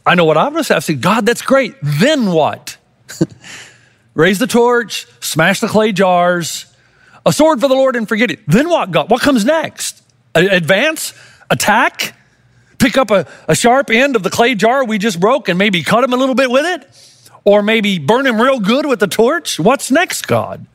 I 0.06 0.14
know 0.14 0.24
what 0.24 0.36
I 0.36 0.48
would 0.48 0.56
have 0.56 0.66
said. 0.66 0.76
I 0.76 0.80
said, 0.80 1.02
God, 1.02 1.26
that's 1.26 1.42
great. 1.42 1.74
Then 1.82 2.32
what? 2.32 2.76
Raise 4.14 4.38
the 4.38 4.46
torch, 4.46 5.06
smash 5.20 5.60
the 5.60 5.68
clay 5.68 5.92
jars, 5.92 6.66
a 7.26 7.32
sword 7.32 7.60
for 7.60 7.68
the 7.68 7.74
Lord 7.74 7.94
and 7.94 8.08
for 8.08 8.16
Gideon. 8.16 8.42
Then 8.46 8.68
what, 8.68 8.90
God? 8.90 9.10
What 9.10 9.20
comes 9.20 9.44
next? 9.44 10.02
Advance? 10.34 11.12
attack, 11.50 12.14
pick 12.78 12.96
up 12.96 13.10
a, 13.10 13.26
a 13.46 13.54
sharp 13.54 13.90
end 13.90 14.16
of 14.16 14.22
the 14.22 14.30
clay 14.30 14.54
jar 14.54 14.84
we 14.84 14.98
just 14.98 15.20
broke 15.20 15.48
and 15.48 15.58
maybe 15.58 15.82
cut 15.82 16.04
him 16.04 16.12
a 16.12 16.16
little 16.16 16.34
bit 16.34 16.50
with 16.50 16.64
it? 16.64 17.30
Or 17.44 17.62
maybe 17.62 17.98
burn 17.98 18.26
him 18.26 18.40
real 18.40 18.60
good 18.60 18.86
with 18.86 19.00
the 19.00 19.06
torch? 19.06 19.58
What's 19.58 19.90
next, 19.90 20.26
God? 20.26 20.66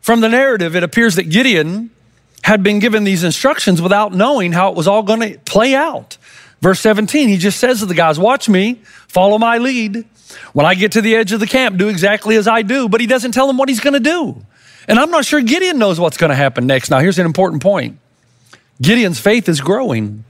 From 0.00 0.20
the 0.20 0.28
narrative, 0.28 0.74
it 0.74 0.82
appears 0.82 1.16
that 1.16 1.24
Gideon 1.24 1.90
had 2.44 2.62
been 2.62 2.78
given 2.78 3.04
these 3.04 3.24
instructions 3.24 3.82
without 3.82 4.14
knowing 4.14 4.52
how 4.52 4.70
it 4.70 4.76
was 4.76 4.88
all 4.88 5.02
going 5.02 5.20
to 5.20 5.38
play 5.40 5.74
out. 5.74 6.16
Verse 6.60 6.80
17, 6.80 7.28
he 7.28 7.36
just 7.36 7.60
says 7.60 7.80
to 7.80 7.86
the 7.86 7.94
guys, 7.94 8.18
Watch 8.18 8.48
me, 8.48 8.80
follow 9.06 9.38
my 9.38 9.58
lead. 9.58 10.06
When 10.52 10.66
I 10.66 10.74
get 10.74 10.92
to 10.92 11.00
the 11.00 11.14
edge 11.14 11.32
of 11.32 11.40
the 11.40 11.46
camp, 11.46 11.76
do 11.76 11.88
exactly 11.88 12.36
as 12.36 12.48
I 12.48 12.62
do. 12.62 12.88
But 12.88 13.00
he 13.00 13.06
doesn't 13.06 13.32
tell 13.32 13.46
them 13.46 13.56
what 13.56 13.68
he's 13.68 13.80
going 13.80 13.94
to 13.94 14.00
do. 14.00 14.44
And 14.86 14.98
I'm 14.98 15.10
not 15.10 15.24
sure 15.24 15.40
Gideon 15.40 15.78
knows 15.78 16.00
what's 16.00 16.16
going 16.16 16.30
to 16.30 16.36
happen 16.36 16.66
next. 16.66 16.90
Now, 16.90 16.98
here's 17.00 17.18
an 17.18 17.26
important 17.26 17.62
point 17.62 17.98
Gideon's 18.80 19.20
faith 19.20 19.48
is 19.48 19.60
growing. 19.60 20.24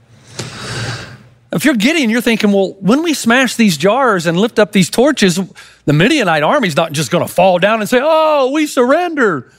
If 1.51 1.65
you're 1.65 1.75
Gideon, 1.75 2.09
you're 2.09 2.21
thinking, 2.21 2.51
well, 2.51 2.73
when 2.79 3.01
we 3.01 3.13
smash 3.13 3.55
these 3.55 3.75
jars 3.75 4.27
and 4.27 4.37
lift 4.37 4.59
up 4.59 4.71
these 4.71 4.89
torches, 4.89 5.39
the 5.85 5.93
Midianite 5.93 6.43
army's 6.43 6.75
not 6.75 6.91
just 6.91 7.09
going 7.09 7.25
to 7.25 7.33
fall 7.33 7.57
down 7.57 7.79
and 7.79 7.89
say, 7.89 7.99
oh, 8.01 8.51
we 8.51 8.67
surrender. 8.67 9.51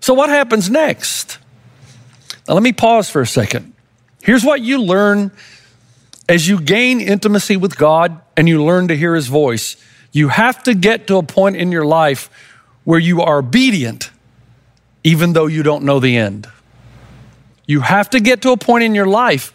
So 0.00 0.14
what 0.14 0.28
happens 0.28 0.68
next? 0.68 1.38
Now, 2.48 2.54
let 2.54 2.62
me 2.62 2.72
pause 2.72 3.08
for 3.08 3.20
a 3.20 3.26
second. 3.26 3.72
Here's 4.22 4.44
what 4.44 4.60
you 4.60 4.82
learn 4.82 5.30
as 6.28 6.48
you 6.48 6.60
gain 6.60 7.00
intimacy 7.00 7.56
with 7.56 7.76
God 7.76 8.20
and 8.36 8.48
you 8.48 8.64
learn 8.64 8.88
to 8.88 8.96
hear 8.96 9.14
his 9.14 9.28
voice. 9.28 9.76
You 10.10 10.28
have 10.28 10.62
to 10.64 10.74
get 10.74 11.06
to 11.06 11.18
a 11.18 11.22
point 11.22 11.56
in 11.56 11.70
your 11.70 11.84
life 11.84 12.30
where 12.82 12.98
you 12.98 13.22
are 13.22 13.38
obedient, 13.38 14.10
even 15.04 15.34
though 15.34 15.46
you 15.46 15.62
don't 15.62 15.84
know 15.84 16.00
the 16.00 16.16
end. 16.16 16.48
You 17.66 17.80
have 17.80 18.10
to 18.10 18.20
get 18.20 18.42
to 18.42 18.50
a 18.50 18.56
point 18.56 18.82
in 18.82 18.94
your 18.94 19.06
life 19.06 19.52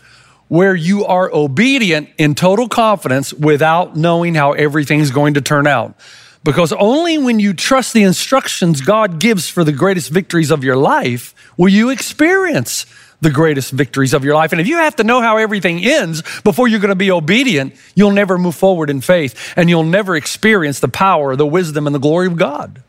where 0.51 0.75
you 0.75 1.05
are 1.05 1.31
obedient 1.31 2.09
in 2.17 2.35
total 2.35 2.67
confidence 2.67 3.33
without 3.33 3.95
knowing 3.95 4.35
how 4.35 4.51
everything's 4.51 5.09
going 5.09 5.35
to 5.35 5.39
turn 5.39 5.65
out. 5.65 5.95
Because 6.43 6.73
only 6.73 7.17
when 7.17 7.39
you 7.39 7.53
trust 7.53 7.93
the 7.93 8.03
instructions 8.03 8.81
God 8.81 9.17
gives 9.17 9.47
for 9.47 9.63
the 9.63 9.71
greatest 9.71 10.09
victories 10.09 10.51
of 10.51 10.65
your 10.65 10.75
life 10.75 11.33
will 11.55 11.69
you 11.69 11.89
experience 11.89 12.85
the 13.21 13.29
greatest 13.29 13.71
victories 13.71 14.13
of 14.13 14.25
your 14.25 14.35
life. 14.35 14.51
And 14.51 14.59
if 14.59 14.67
you 14.67 14.75
have 14.75 14.97
to 14.97 15.05
know 15.05 15.21
how 15.21 15.37
everything 15.37 15.85
ends 15.85 16.21
before 16.41 16.67
you're 16.67 16.81
going 16.81 16.89
to 16.89 16.95
be 16.95 17.11
obedient, 17.11 17.73
you'll 17.95 18.11
never 18.11 18.37
move 18.37 18.55
forward 18.55 18.89
in 18.89 18.99
faith 18.99 19.53
and 19.55 19.69
you'll 19.69 19.83
never 19.83 20.17
experience 20.17 20.81
the 20.81 20.89
power, 20.89 21.37
the 21.37 21.47
wisdom, 21.47 21.87
and 21.87 21.95
the 21.95 21.99
glory 21.99 22.27
of 22.27 22.35
God. 22.35 22.83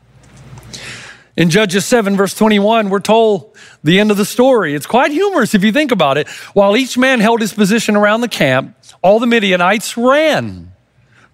In 1.35 1.49
Judges 1.49 1.85
7, 1.85 2.15
verse 2.15 2.35
21, 2.35 2.89
we're 2.89 2.99
told 2.99 3.55
the 3.83 3.99
end 3.99 4.11
of 4.11 4.17
the 4.17 4.25
story. 4.25 4.75
It's 4.75 4.85
quite 4.85 5.11
humorous 5.11 5.55
if 5.55 5.63
you 5.63 5.71
think 5.71 5.91
about 5.91 6.17
it. 6.17 6.27
While 6.53 6.77
each 6.77 6.95
man 6.95 7.19
held 7.19 7.41
his 7.41 7.53
position 7.53 7.95
around 7.95 8.21
the 8.21 8.27
camp, 8.27 8.75
all 9.01 9.19
the 9.19 9.25
Midianites 9.25 9.97
ran, 9.97 10.71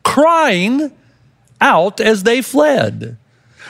crying 0.03 0.93
out 1.59 1.99
as 1.99 2.23
they 2.23 2.41
fled. 2.41 3.17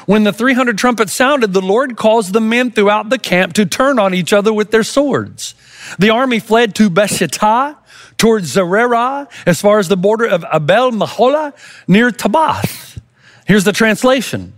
When 0.06 0.24
the 0.24 0.32
300 0.32 0.78
trumpets 0.78 1.14
sounded, 1.14 1.54
the 1.54 1.62
Lord 1.62 1.98
caused 1.98 2.34
the 2.34 2.42
men 2.42 2.70
throughout 2.72 3.10
the 3.10 3.18
camp 3.18 3.54
to 3.54 3.66
turn 3.66 3.98
on 3.98 4.14
each 4.14 4.32
other 4.32 4.54
with 4.54 4.70
their 4.70 4.84
swords. 4.84 5.56
The 5.98 6.12
army 6.12 6.40
fled 6.40 6.76
to 6.76 6.92
Beth 6.92 7.12
Shittah, 7.12 7.78
towards 8.18 8.56
Zererah, 8.56 9.28
as 9.46 9.62
far 9.62 9.80
as 9.80 9.88
the 9.88 9.98
border 9.98 10.26
of 10.26 10.46
Abel 10.54 10.92
Meholah, 10.92 11.54
near 11.88 12.12
Tabbath. 12.12 13.00
Here's 13.48 13.64
the 13.64 13.72
translation. 13.72 14.54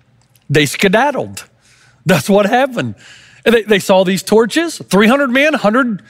They 0.50 0.66
skedaddled. 0.66 1.48
That's 2.06 2.30
what 2.30 2.46
happened. 2.46 2.96
They, 3.44 3.64
they, 3.64 3.80
saw 3.80 4.04
these 4.04 4.24
torches, 4.24 4.78
300 4.78 5.30
men, 5.30 5.54
100, 5.54 6.04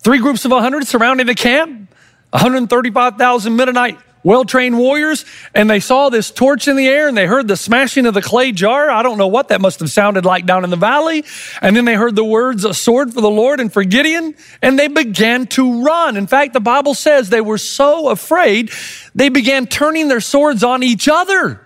three 0.00 0.18
groups 0.18 0.44
of 0.44 0.50
100 0.50 0.86
surrounding 0.86 1.26
the 1.26 1.34
camp, 1.34 1.90
135,000 2.30 3.56
Midianite 3.56 3.98
well 4.26 4.44
trained 4.44 4.76
warriors, 4.76 5.24
and 5.54 5.70
they 5.70 5.78
saw 5.78 6.08
this 6.08 6.32
torch 6.32 6.66
in 6.66 6.74
the 6.74 6.88
air 6.88 7.06
and 7.06 7.16
they 7.16 7.26
heard 7.26 7.46
the 7.46 7.56
smashing 7.56 8.06
of 8.06 8.14
the 8.14 8.20
clay 8.20 8.50
jar. 8.50 8.90
I 8.90 9.04
don't 9.04 9.18
know 9.18 9.28
what 9.28 9.48
that 9.48 9.60
must 9.60 9.78
have 9.78 9.88
sounded 9.88 10.24
like 10.24 10.46
down 10.46 10.64
in 10.64 10.70
the 10.70 10.76
valley. 10.76 11.24
And 11.62 11.76
then 11.76 11.84
they 11.84 11.94
heard 11.94 12.16
the 12.16 12.24
words, 12.24 12.64
a 12.64 12.74
sword 12.74 13.14
for 13.14 13.20
the 13.20 13.30
Lord 13.30 13.60
and 13.60 13.72
for 13.72 13.84
Gideon, 13.84 14.34
and 14.60 14.76
they 14.76 14.88
began 14.88 15.46
to 15.48 15.84
run. 15.84 16.16
In 16.16 16.26
fact, 16.26 16.54
the 16.54 16.60
Bible 16.60 16.94
says 16.94 17.28
they 17.28 17.40
were 17.40 17.56
so 17.56 18.08
afraid, 18.08 18.72
they 19.14 19.28
began 19.28 19.68
turning 19.68 20.08
their 20.08 20.20
swords 20.20 20.64
on 20.64 20.82
each 20.82 21.08
other. 21.08 21.60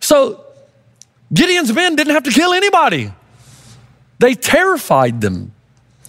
So 0.00 0.46
Gideon's 1.32 1.72
men 1.72 1.96
didn't 1.96 2.14
have 2.14 2.24
to 2.24 2.30
kill 2.30 2.52
anybody. 2.52 3.12
They 4.18 4.34
terrified 4.34 5.20
them. 5.20 5.52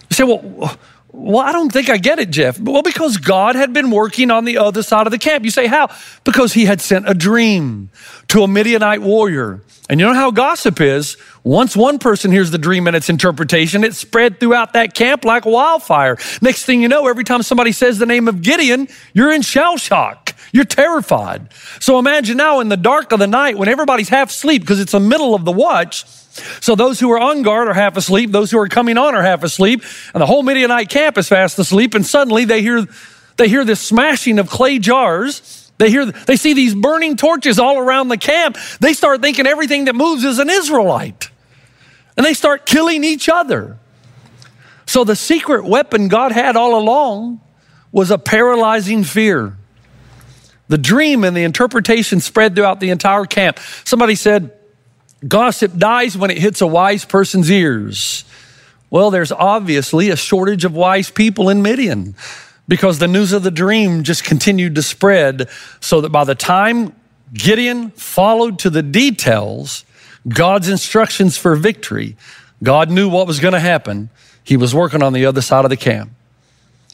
You 0.10 0.16
say, 0.16 0.24
well, 0.24 0.78
well, 1.14 1.46
I 1.46 1.52
don't 1.52 1.72
think 1.72 1.90
I 1.90 1.98
get 1.98 2.20
it, 2.20 2.30
Jeff. 2.30 2.60
Well, 2.60 2.82
because 2.82 3.18
God 3.18 3.56
had 3.56 3.74
been 3.74 3.92
working 3.92 4.32
on 4.32 4.46
the 4.46 4.58
other 4.58 4.82
side 4.82 5.08
of 5.08 5.12
the 5.12 5.18
camp. 5.18 5.44
You 5.44 5.52
say, 5.52 5.68
how? 5.68 5.90
Because 6.24 6.54
he 6.54 6.66
had 6.66 6.82
sent 6.82 7.08
a 7.08 7.14
dream 7.14 7.90
to 8.32 8.44
a 8.44 8.48
Midianite 8.48 9.02
warrior. 9.02 9.62
And 9.90 10.00
you 10.00 10.06
know 10.06 10.14
how 10.14 10.32
gossip 10.32 10.80
is? 10.80 11.18
Once 11.44 11.76
one 11.76 12.00
person 12.00 12.32
hears 12.32 12.50
the 12.50 12.58
dream 12.58 12.88
and 12.88 12.96
its 12.96 13.10
interpretation, 13.10 13.84
it 13.84 13.94
spread 13.94 14.40
throughout 14.40 14.72
that 14.72 14.94
camp 14.94 15.26
like 15.26 15.46
wildfire. 15.46 16.18
Next 16.42 16.64
thing 16.64 16.82
you 16.82 16.88
know, 16.88 17.08
every 17.08 17.26
time 17.26 17.44
somebody 17.44 17.74
says 17.74 18.00
the 18.00 18.06
name 18.06 18.30
of 18.30 18.42
Gideon, 18.42 18.88
you're 19.14 19.34
in 19.34 19.42
shell 19.42 19.76
shock. 19.76 20.34
You're 20.54 20.64
terrified. 20.64 21.52
So 21.82 22.00
imagine 22.00 22.38
now 22.38 22.62
in 22.62 22.70
the 22.70 22.78
dark 22.78 23.12
of 23.12 23.20
the 23.20 23.28
night 23.28 23.58
when 23.58 23.68
everybody's 23.68 24.08
half 24.08 24.30
asleep 24.30 24.62
because 24.62 24.80
it's 24.80 24.94
the 24.94 25.00
middle 25.02 25.36
of 25.36 25.44
the 25.44 25.52
watch. 25.52 26.06
So 26.62 26.76
those 26.76 27.02
who 27.02 27.12
are 27.12 27.20
on 27.20 27.42
guard 27.42 27.68
are 27.68 27.74
half 27.74 27.98
asleep. 27.98 28.32
Those 28.32 28.50
who 28.50 28.60
are 28.60 28.70
coming 28.70 28.98
on 28.98 29.14
are 29.14 29.24
half 29.24 29.44
asleep. 29.44 29.84
And 30.14 30.22
the 30.22 30.26
whole 30.26 30.44
Midianite 30.44 30.88
camp 30.88 31.18
is 31.18 31.28
fast 31.28 31.60
asleep. 31.60 31.96
And 31.96 32.06
suddenly 32.06 32.46
they 32.46 32.62
hear, 32.62 32.88
they 33.36 33.50
hear 33.50 33.66
this 33.66 33.82
smashing 33.82 34.40
of 34.40 34.50
clay 34.50 34.80
jars. 34.80 35.61
They 35.82 35.90
hear, 35.90 36.06
they 36.06 36.36
see 36.36 36.54
these 36.54 36.76
burning 36.76 37.18
torches 37.18 37.58
all 37.58 37.80
around 37.80 38.10
the 38.10 38.18
camp. 38.18 38.56
They 38.80 38.94
start 38.94 39.20
thinking 39.20 39.48
everything 39.48 39.86
that 39.86 39.96
moves 39.96 40.24
is 40.24 40.38
an 40.38 40.48
Israelite. 40.48 41.32
And 42.16 42.24
they 42.24 42.36
start 42.36 42.68
killing 42.68 43.04
each 43.04 43.28
other. 43.28 43.80
So 44.86 45.04
the 45.04 45.16
secret 45.16 45.66
weapon 45.66 46.08
God 46.08 46.34
had 46.34 46.56
all 46.56 46.78
along 46.80 47.42
was 47.92 48.12
a 48.12 48.20
paralyzing 48.20 49.04
fear. 49.04 49.58
The 50.68 50.78
dream 50.78 51.24
and 51.24 51.36
the 51.36 51.42
interpretation 51.42 52.20
spread 52.20 52.54
throughout 52.54 52.80
the 52.80 52.92
entire 52.92 53.26
camp. 53.26 53.58
Somebody 53.84 54.14
said, 54.14 54.54
Gossip 55.28 55.76
dies 55.76 56.16
when 56.16 56.30
it 56.30 56.38
hits 56.38 56.62
a 56.62 56.68
wise 56.68 57.06
person's 57.06 57.50
ears. 57.50 58.24
Well, 58.92 59.10
there's 59.10 59.32
obviously 59.32 60.12
a 60.12 60.16
shortage 60.16 60.64
of 60.64 60.76
wise 60.76 61.10
people 61.10 61.50
in 61.50 61.64
Midian 61.64 62.16
because 62.68 63.00
the 63.00 63.08
news 63.08 63.34
of 63.34 63.44
the 63.44 63.52
dream 63.52 64.04
just 64.04 64.24
continued 64.24 64.76
to 64.76 64.84
spread 64.84 65.50
so 65.80 66.02
that 66.02 66.10
by 66.10 66.24
the 66.24 66.36
time 66.36 66.96
Gideon 67.34 67.92
followed 67.92 68.60
to 68.60 68.70
the 68.70 68.84
details 68.84 69.86
God's 70.28 70.70
instructions 70.70 71.38
for 71.38 71.56
victory, 71.56 72.16
God 72.64 72.90
knew 72.90 73.10
what 73.10 73.28
was 73.28 73.40
going 73.40 73.54
to 73.54 73.60
happen. 73.60 74.10
He 74.44 74.58
was 74.58 74.74
working 74.74 75.02
on 75.02 75.14
the 75.14 75.26
other 75.26 75.42
side 75.42 75.66
of 75.66 75.70
the 75.70 75.78
camp. 75.78 76.12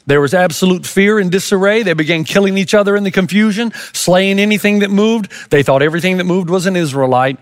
There 0.06 0.22
was 0.22 0.32
absolute 0.32 0.86
fear 0.86 1.18
and 1.18 1.30
disarray. 1.30 1.82
They 1.82 1.92
began 1.92 2.24
killing 2.24 2.56
each 2.56 2.72
other 2.72 2.96
in 2.96 3.04
the 3.04 3.10
confusion, 3.10 3.72
slaying 3.92 4.38
anything 4.38 4.78
that 4.78 4.90
moved. 4.90 5.30
They 5.50 5.62
thought 5.62 5.82
everything 5.82 6.16
that 6.16 6.24
moved 6.24 6.48
was 6.48 6.64
an 6.64 6.76
Israelite, 6.76 7.38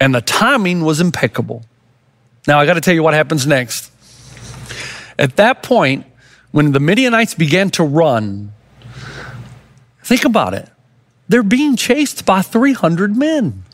and 0.00 0.12
the 0.12 0.20
timing 0.20 0.84
was 0.84 1.00
impeccable. 1.00 1.64
Now, 2.48 2.58
I 2.58 2.66
got 2.66 2.74
to 2.74 2.80
tell 2.80 2.94
you 2.94 3.04
what 3.04 3.14
happens 3.14 3.46
next. 3.46 3.92
At 5.16 5.36
that 5.36 5.62
point, 5.62 6.06
when 6.50 6.72
the 6.72 6.80
Midianites 6.80 7.34
began 7.34 7.70
to 7.70 7.84
run, 7.84 8.52
think 10.02 10.24
about 10.24 10.54
it. 10.54 10.68
They're 11.28 11.42
being 11.42 11.76
chased 11.76 12.24
by 12.24 12.42
300 12.42 13.16
men. 13.16 13.64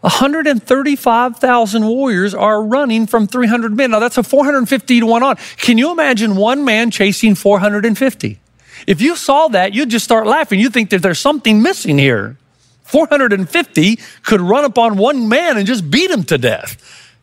135,000 0.00 1.86
warriors 1.86 2.34
are 2.34 2.62
running 2.62 3.06
from 3.06 3.26
300 3.26 3.74
men. 3.74 3.90
Now 3.90 4.00
that's 4.00 4.18
a 4.18 4.22
450 4.22 5.00
to 5.00 5.06
1 5.06 5.22
on. 5.22 5.36
Can 5.56 5.78
you 5.78 5.92
imagine 5.92 6.36
one 6.36 6.64
man 6.64 6.90
chasing 6.90 7.34
450? 7.34 8.38
If 8.86 9.00
you 9.00 9.16
saw 9.16 9.48
that, 9.48 9.72
you'd 9.72 9.88
just 9.88 10.04
start 10.04 10.26
laughing. 10.26 10.60
You'd 10.60 10.74
think 10.74 10.90
that 10.90 11.00
there's 11.00 11.18
something 11.18 11.62
missing 11.62 11.96
here. 11.96 12.36
450 12.82 13.98
could 14.24 14.42
run 14.42 14.64
upon 14.64 14.98
one 14.98 15.28
man 15.28 15.56
and 15.56 15.66
just 15.66 15.90
beat 15.90 16.10
him 16.10 16.22
to 16.24 16.36
death. 16.36 16.76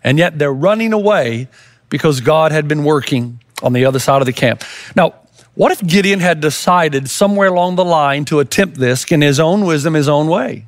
And 0.03 0.17
yet 0.17 0.39
they're 0.39 0.53
running 0.53 0.91
away 0.91 1.49
because 1.89 2.19
God 2.19 2.51
had 2.51 2.67
been 2.67 2.83
working 2.83 3.40
on 3.61 3.73
the 3.73 3.85
other 3.85 3.99
side 3.99 4.21
of 4.21 4.25
the 4.25 4.33
camp. 4.33 4.63
Now, 4.95 5.15
what 5.53 5.71
if 5.71 5.85
Gideon 5.85 6.19
had 6.19 6.39
decided 6.39 7.09
somewhere 7.09 7.49
along 7.49 7.75
the 7.75 7.85
line 7.85 8.25
to 8.25 8.39
attempt 8.39 8.77
this 8.77 9.03
in 9.11 9.21
his 9.21 9.39
own 9.39 9.65
wisdom, 9.65 9.93
his 9.93 10.07
own 10.07 10.27
way? 10.27 10.65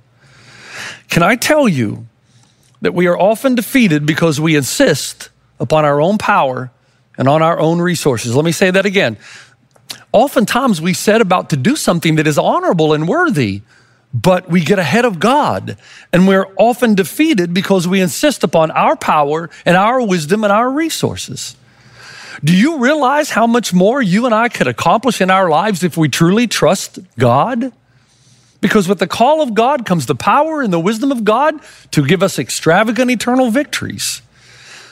Can 1.10 1.24
I 1.24 1.36
tell 1.36 1.70
you 1.70 2.08
that 2.82 2.94
we 2.94 3.08
are 3.08 3.18
often 3.18 3.56
defeated 3.56 4.06
because 4.06 4.42
we 4.42 4.56
insist 4.56 5.30
upon 5.60 5.86
our 5.86 6.02
own 6.02 6.18
power 6.18 6.72
and 7.18 7.30
on 7.30 7.42
our 7.42 7.60
own 7.60 7.80
resources? 7.80 8.36
Let 8.36 8.44
me 8.44 8.52
say 8.52 8.72
that 8.72 8.86
again. 8.86 9.18
Oftentimes 10.12 10.82
we 10.82 10.94
set 10.94 11.22
about 11.22 11.50
to 11.52 11.58
do 11.58 11.76
something 11.76 12.16
that 12.16 12.28
is 12.28 12.38
honorable 12.38 12.94
and 12.94 13.08
worthy, 13.08 13.62
but 14.14 14.50
we 14.50 14.62
get 14.62 14.80
ahead 14.80 15.06
of 15.06 15.20
God 15.20 15.78
and 16.12 16.28
we're 16.28 16.48
often 16.58 16.94
defeated 16.94 17.54
because 17.54 17.88
we 17.88 18.02
insist 18.02 18.44
upon 18.44 18.70
our 18.72 18.96
power 18.96 19.50
and 19.66 19.78
our 19.78 20.06
wisdom 20.06 20.44
and 20.44 20.52
our 20.52 20.70
resources. 20.70 21.56
Do 22.42 22.56
you 22.56 22.78
realize 22.78 23.32
how 23.32 23.48
much 23.48 23.74
more 23.74 24.02
you 24.02 24.26
and 24.26 24.34
I 24.34 24.50
could 24.50 24.68
accomplish 24.68 25.20
in 25.20 25.30
our 25.30 25.50
lives 25.50 25.84
if 25.84 25.98
we 25.98 26.08
truly 26.08 26.48
trust 26.48 27.00
God? 27.18 27.74
Because 28.62 28.88
with 28.88 29.00
the 29.00 29.08
call 29.08 29.42
of 29.42 29.54
God 29.54 29.86
comes 29.86 30.06
the 30.06 30.16
power 30.16 30.62
and 30.62 30.72
the 30.72 30.80
wisdom 30.80 31.12
of 31.12 31.26
God 31.26 31.56
to 31.92 32.06
give 32.06 32.24
us 32.24 32.40
extravagant 32.40 33.12
eternal 33.12 33.52
victories. 33.52 34.22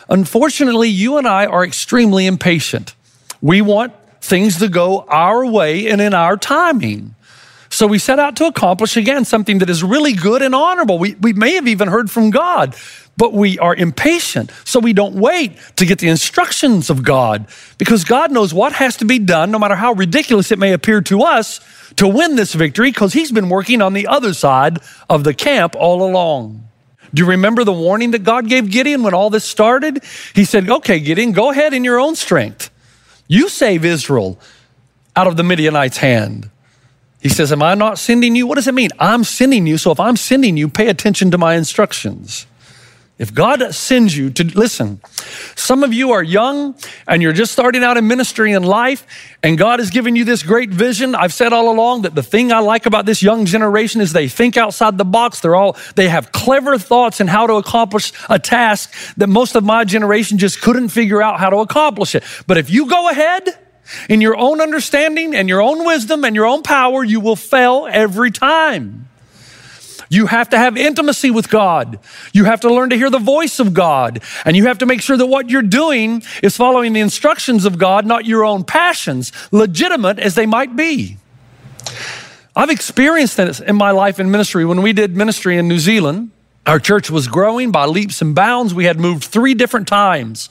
Unfortunately, 0.09 0.89
you 0.89 1.17
and 1.17 1.25
I 1.25 1.45
are 1.45 1.63
extremely 1.63 2.25
impatient. 2.25 2.95
We 3.41 3.61
want 3.61 3.93
things 4.19 4.59
to 4.59 4.67
go 4.67 5.05
our 5.07 5.45
way 5.45 5.87
and 5.87 6.01
in 6.01 6.13
our 6.13 6.35
timing. 6.35 7.15
So 7.81 7.87
we 7.87 7.97
set 7.97 8.19
out 8.19 8.35
to 8.35 8.45
accomplish 8.45 8.95
again 8.95 9.25
something 9.25 9.57
that 9.57 9.67
is 9.67 9.83
really 9.83 10.13
good 10.13 10.43
and 10.43 10.53
honorable. 10.53 10.99
We, 10.99 11.15
we 11.15 11.33
may 11.33 11.55
have 11.55 11.67
even 11.67 11.87
heard 11.87 12.11
from 12.11 12.29
God, 12.29 12.75
but 13.17 13.33
we 13.33 13.57
are 13.57 13.73
impatient. 13.73 14.51
So 14.65 14.79
we 14.79 14.93
don't 14.93 15.15
wait 15.15 15.57
to 15.77 15.87
get 15.87 15.97
the 15.97 16.07
instructions 16.07 16.91
of 16.91 17.01
God 17.01 17.47
because 17.79 18.03
God 18.03 18.31
knows 18.31 18.53
what 18.53 18.73
has 18.73 18.97
to 18.97 19.05
be 19.05 19.17
done, 19.17 19.49
no 19.49 19.57
matter 19.57 19.73
how 19.73 19.93
ridiculous 19.93 20.51
it 20.51 20.59
may 20.59 20.73
appear 20.73 21.01
to 21.01 21.23
us, 21.23 21.59
to 21.95 22.07
win 22.07 22.35
this 22.35 22.53
victory 22.53 22.91
because 22.91 23.13
he's 23.13 23.31
been 23.31 23.49
working 23.49 23.81
on 23.81 23.93
the 23.93 24.05
other 24.05 24.35
side 24.35 24.77
of 25.09 25.23
the 25.23 25.33
camp 25.33 25.75
all 25.75 26.07
along. 26.07 26.63
Do 27.11 27.23
you 27.23 27.29
remember 27.29 27.63
the 27.63 27.73
warning 27.73 28.11
that 28.11 28.23
God 28.23 28.47
gave 28.47 28.69
Gideon 28.69 29.01
when 29.01 29.15
all 29.15 29.31
this 29.31 29.43
started? 29.43 30.03
He 30.35 30.45
said, 30.45 30.69
Okay, 30.69 30.99
Gideon, 30.99 31.31
go 31.31 31.49
ahead 31.49 31.73
in 31.73 31.83
your 31.83 31.99
own 31.99 32.15
strength. 32.15 32.69
You 33.27 33.49
save 33.49 33.83
Israel 33.83 34.37
out 35.15 35.25
of 35.25 35.35
the 35.35 35.43
Midianites' 35.43 35.97
hand. 35.97 36.51
He 37.21 37.29
says, 37.29 37.51
Am 37.51 37.61
I 37.61 37.75
not 37.75 37.99
sending 37.99 38.35
you? 38.35 38.47
What 38.47 38.55
does 38.55 38.67
it 38.67 38.73
mean? 38.73 38.89
I'm 38.99 39.23
sending 39.23 39.67
you. 39.67 39.77
So 39.77 39.91
if 39.91 39.99
I'm 39.99 40.17
sending 40.17 40.57
you, 40.57 40.67
pay 40.67 40.87
attention 40.87 41.31
to 41.31 41.37
my 41.37 41.55
instructions. 41.55 42.47
If 43.21 43.35
God 43.35 43.75
sends 43.75 44.17
you 44.17 44.31
to 44.31 44.43
listen, 44.43 44.99
some 45.55 45.83
of 45.83 45.93
you 45.93 46.11
are 46.11 46.23
young 46.23 46.73
and 47.07 47.21
you're 47.21 47.33
just 47.33 47.51
starting 47.51 47.83
out 47.83 47.95
in 47.95 48.07
ministry 48.07 48.51
and 48.51 48.65
life, 48.65 49.05
and 49.43 49.59
God 49.59 49.77
has 49.77 49.91
given 49.91 50.15
you 50.15 50.25
this 50.25 50.41
great 50.41 50.71
vision. 50.71 51.13
I've 51.13 51.31
said 51.31 51.53
all 51.53 51.71
along 51.71 52.01
that 52.01 52.15
the 52.15 52.23
thing 52.23 52.51
I 52.51 52.61
like 52.61 52.87
about 52.87 53.05
this 53.05 53.21
young 53.21 53.45
generation 53.45 54.01
is 54.01 54.11
they 54.11 54.27
think 54.27 54.57
outside 54.57 54.97
the 54.97 55.05
box. 55.05 55.39
They're 55.39 55.55
all, 55.55 55.77
they 55.93 56.09
have 56.09 56.31
clever 56.31 56.79
thoughts 56.79 57.21
in 57.21 57.27
how 57.27 57.45
to 57.45 57.53
accomplish 57.53 58.11
a 58.27 58.39
task 58.39 58.91
that 59.17 59.27
most 59.27 59.55
of 59.55 59.63
my 59.63 59.83
generation 59.83 60.39
just 60.39 60.59
couldn't 60.59 60.89
figure 60.89 61.21
out 61.21 61.39
how 61.39 61.51
to 61.51 61.57
accomplish 61.57 62.15
it. 62.15 62.23
But 62.47 62.57
if 62.57 62.71
you 62.71 62.87
go 62.87 63.07
ahead, 63.07 63.55
in 64.09 64.21
your 64.21 64.37
own 64.37 64.61
understanding 64.61 65.35
and 65.35 65.47
your 65.49 65.61
own 65.61 65.85
wisdom 65.85 66.23
and 66.23 66.35
your 66.35 66.45
own 66.45 66.63
power, 66.63 67.03
you 67.03 67.19
will 67.19 67.35
fail 67.35 67.87
every 67.91 68.31
time. 68.31 69.07
You 70.11 70.25
have 70.25 70.49
to 70.49 70.57
have 70.57 70.75
intimacy 70.75 71.31
with 71.31 71.49
God. 71.49 71.97
You 72.33 72.43
have 72.43 72.59
to 72.61 72.73
learn 72.73 72.89
to 72.89 72.97
hear 72.97 73.09
the 73.09 73.17
voice 73.17 73.61
of 73.61 73.73
God. 73.73 74.21
And 74.43 74.57
you 74.57 74.65
have 74.65 74.79
to 74.79 74.85
make 74.85 75.01
sure 75.01 75.15
that 75.15 75.25
what 75.25 75.49
you're 75.49 75.61
doing 75.61 76.21
is 76.43 76.57
following 76.57 76.91
the 76.91 76.99
instructions 76.99 77.63
of 77.63 77.77
God, 77.77 78.05
not 78.05 78.25
your 78.25 78.43
own 78.43 78.65
passions, 78.65 79.31
legitimate 79.53 80.19
as 80.19 80.35
they 80.35 80.45
might 80.45 80.75
be. 80.75 81.15
I've 82.53 82.69
experienced 82.69 83.37
this 83.37 83.61
in 83.61 83.77
my 83.77 83.91
life 83.91 84.19
in 84.19 84.29
ministry. 84.29 84.65
When 84.65 84.81
we 84.81 84.91
did 84.91 85.15
ministry 85.15 85.57
in 85.57 85.69
New 85.69 85.79
Zealand, 85.79 86.31
our 86.65 86.77
church 86.77 87.09
was 87.09 87.29
growing 87.29 87.71
by 87.71 87.85
leaps 87.85 88.21
and 88.21 88.35
bounds. 88.35 88.73
We 88.73 88.85
had 88.85 88.99
moved 88.99 89.23
three 89.23 89.53
different 89.53 89.87
times 89.87 90.47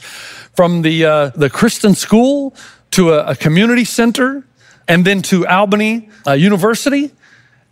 from 0.57 0.81
the, 0.81 1.05
uh, 1.05 1.29
the 1.37 1.51
Christian 1.51 1.95
school 1.95 2.55
to 2.93 3.13
a, 3.13 3.31
a, 3.31 3.37
community 3.37 3.85
center 3.85 4.45
and 4.89 5.05
then 5.05 5.23
to 5.23 5.47
Albany 5.47 6.11
uh, 6.27 6.33
University. 6.33 7.13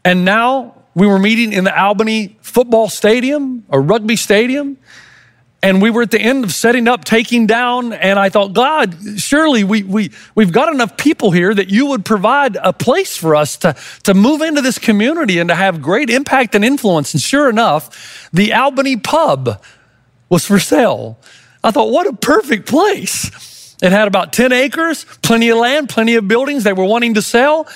And 0.04 0.24
now 0.24 0.85
we 0.94 1.07
were 1.07 1.18
meeting 1.18 1.52
in 1.52 1.64
the 1.64 1.78
Albany 1.78 2.38
football 2.40 2.88
stadium 2.88 3.64
or 3.68 3.81
rugby 3.81 4.16
stadium. 4.16 4.78
And 5.61 5.83
we 5.83 5.90
were 5.90 6.02
at 6.02 6.12
the 6.12 6.20
end 6.20 6.44
of 6.44 6.52
setting 6.52 6.87
up, 6.87 7.04
taking 7.04 7.48
down, 7.48 7.92
and 7.92 8.16
I 8.16 8.28
thought, 8.28 8.52
God, 8.52 8.96
surely 9.16 9.64
we, 9.64 9.83
we, 9.83 10.12
we've 10.37 10.52
got 10.52 10.72
enough 10.72 10.96
people 10.96 11.33
here 11.33 11.52
that 11.52 11.68
you 11.68 11.87
would 11.87 12.04
provide 12.04 12.57
a 12.62 12.72
place 12.72 13.16
for 13.16 13.35
us 13.35 13.57
to, 13.59 13.74
to 14.04 14.14
move 14.14 14.40
into 14.40 14.62
this 14.62 14.78
community 14.78 15.40
and 15.40 15.48
to 15.48 15.57
have 15.57 15.83
great 15.83 16.11
impact 16.11 16.54
and 16.54 16.64
influence. 16.64 17.12
And 17.12 17.20
sure 17.20 17.50
enough, 17.50 18.28
the 18.33 18.52
Albany 18.52 18.96
pub 18.96 19.61
was 20.28 20.44
for 20.44 20.61
sale. 20.61 21.18
I 21.64 21.72
thought, 21.72 21.90
what 21.90 22.07
a 22.07 22.12
perfect 22.12 22.68
place. 22.68 23.47
It 23.83 23.93
had 23.93 24.09
about 24.09 24.33
10 24.33 24.53
acres, 24.53 25.05
plenty 25.23 25.51
of 25.51 25.59
land, 25.59 25.88
plenty 25.88 26.17
of 26.17 26.27
buildings 26.27 26.64
they 26.64 26.73
were 26.73 26.85
wanting 26.85 27.14
to 27.14 27.23
sell. 27.23 27.69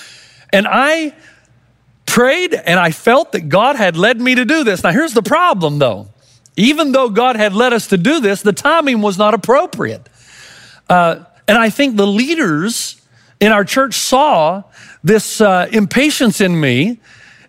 And 0.51 0.67
I 0.69 1.13
prayed 2.05 2.53
and 2.53 2.79
I 2.79 2.91
felt 2.91 3.31
that 3.31 3.49
God 3.49 3.75
had 3.75 3.95
led 3.95 4.19
me 4.19 4.35
to 4.35 4.45
do 4.45 4.63
this. 4.63 4.83
Now, 4.83 4.91
here's 4.91 5.13
the 5.13 5.23
problem 5.23 5.79
though. 5.79 6.07
Even 6.55 6.91
though 6.91 7.09
God 7.09 7.35
had 7.35 7.53
led 7.53 7.73
us 7.73 7.87
to 7.87 7.97
do 7.97 8.19
this, 8.19 8.41
the 8.41 8.53
timing 8.53 9.01
was 9.01 9.17
not 9.17 9.33
appropriate. 9.33 10.07
Uh, 10.87 11.23
and 11.47 11.57
I 11.57 11.69
think 11.69 11.95
the 11.95 12.05
leaders 12.05 13.01
in 13.39 13.51
our 13.51 13.63
church 13.63 13.95
saw 13.95 14.63
this 15.03 15.41
uh, 15.41 15.67
impatience 15.71 16.39
in 16.41 16.59
me 16.59 16.99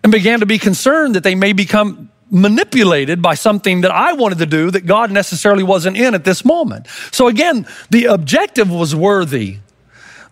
and 0.03 0.11
began 0.11 0.39
to 0.39 0.45
be 0.45 0.57
concerned 0.57 1.15
that 1.15 1.23
they 1.23 1.35
may 1.35 1.53
become 1.53 2.09
manipulated 2.35 3.21
by 3.21 3.33
something 3.33 3.81
that 3.81 3.91
I 3.91 4.13
wanted 4.13 4.39
to 4.39 4.45
do 4.45 4.69
that 4.71 4.85
God 4.85 5.09
necessarily 5.09 5.63
wasn't 5.63 5.95
in 5.95 6.13
at 6.13 6.25
this 6.25 6.43
moment. 6.43 6.87
So 7.11 7.27
again, 7.27 7.65
the 7.89 8.05
objective 8.05 8.69
was 8.69 8.93
worthy. 8.93 9.59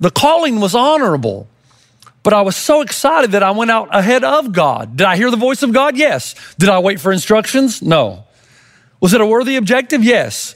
The 0.02 0.12
calling 0.12 0.60
was 0.60 0.76
honorable. 0.76 1.48
But 2.22 2.34
I 2.34 2.42
was 2.42 2.56
so 2.56 2.82
excited 2.82 3.32
that 3.32 3.44
I 3.44 3.52
went 3.52 3.72
out 3.72 3.90
ahead 3.92 4.24
of 4.24 4.52
God. 4.52 4.98
Did 4.98 5.08
I 5.08 5.16
hear 5.16 5.32
the 5.32 5.38
voice 5.38 5.64
of 5.64 5.74
God? 5.74 5.98
Yes. 5.98 6.36
Did 6.58 6.70
I 6.70 6.80
wait 6.80 7.00
for 7.00 7.12
instructions? 7.12 7.82
No. 7.82 8.26
Was 9.00 9.14
it 9.14 9.22
a 9.22 9.26
worthy 9.26 9.56
objective? 9.56 10.04
Yes. 10.04 10.56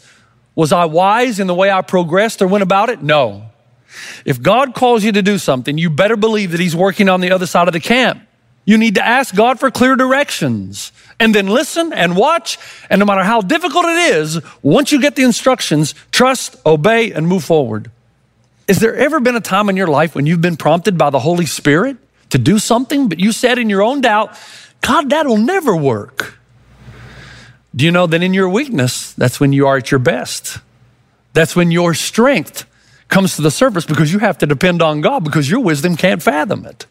Was 0.56 0.72
I 0.72 0.86
wise 0.86 1.40
in 1.40 1.48
the 1.48 1.56
way 1.56 1.70
I 1.72 1.82
progressed 1.82 2.42
or 2.42 2.48
went 2.48 2.64
about 2.64 2.90
it? 2.90 3.02
No. 3.02 3.50
If 4.26 4.42
God 4.42 4.76
calls 4.76 5.04
you 5.04 5.12
to 5.14 5.22
do 5.22 5.38
something, 5.38 5.78
you 5.78 5.90
better 5.90 6.16
believe 6.16 6.52
that 6.52 6.60
He's 6.60 6.76
working 6.76 7.10
on 7.10 7.22
the 7.22 7.32
other 7.32 7.46
side 7.46 7.68
of 7.68 7.74
the 7.74 7.80
camp. 7.80 8.22
You 8.66 8.78
need 8.78 8.96
to 8.96 9.06
ask 9.06 9.34
God 9.34 9.60
for 9.60 9.72
clear 9.72 9.96
directions 9.96 10.92
and 11.20 11.34
then 11.34 11.48
listen 11.48 11.94
and 11.94 12.16
watch. 12.16 12.58
And 12.90 13.00
no 13.00 13.06
matter 13.06 13.24
how 13.24 13.42
difficult 13.42 13.86
it 13.86 14.16
is, 14.16 14.40
once 14.62 14.92
you 14.92 15.02
get 15.02 15.16
the 15.16 15.24
instructions, 15.24 15.96
trust, 16.12 16.56
obey, 16.66 17.12
and 17.12 17.28
move 17.28 17.44
forward. 17.44 17.92
Is 18.68 18.80
there 18.80 18.96
ever 18.96 19.20
been 19.20 19.36
a 19.36 19.42
time 19.42 19.70
in 19.70 19.78
your 19.78 19.88
life 19.88 20.14
when 20.14 20.26
you've 20.26 20.42
been 20.42 20.58
prompted 20.58 20.98
by 20.98 21.10
the 21.10 21.20
Holy 21.20 21.46
Spirit 21.46 21.98
to 22.30 22.38
do 22.38 22.60
something, 22.60 23.08
but 23.08 23.20
you 23.20 23.32
said 23.32 23.58
in 23.58 23.70
your 23.70 23.82
own 23.82 24.02
doubt, 24.02 24.38
God, 24.82 25.10
that'll 25.10 25.38
never 25.38 25.76
work? 25.76 26.38
Do 27.76 27.86
you 27.86 27.92
know 27.92 28.08
that 28.08 28.22
in 28.24 28.34
your 28.34 28.50
weakness, 28.50 29.14
that's 29.14 29.40
when 29.40 29.54
you 29.54 29.68
are 29.68 29.78
at 29.78 29.92
your 29.92 30.00
best? 30.00 30.60
That's 31.34 31.56
when 31.56 31.72
your 31.72 31.94
strength 31.94 32.66
comes 33.08 33.36
to 33.36 33.42
the 33.42 33.52
surface 33.52 33.86
because 33.86 34.12
you 34.12 34.20
have 34.20 34.38
to 34.40 34.46
depend 34.46 34.82
on 34.82 35.02
God 35.02 35.24
because 35.24 35.50
your 35.50 35.60
wisdom 35.60 35.96
can't 35.96 36.22
fathom 36.22 36.66
it. 36.66 36.86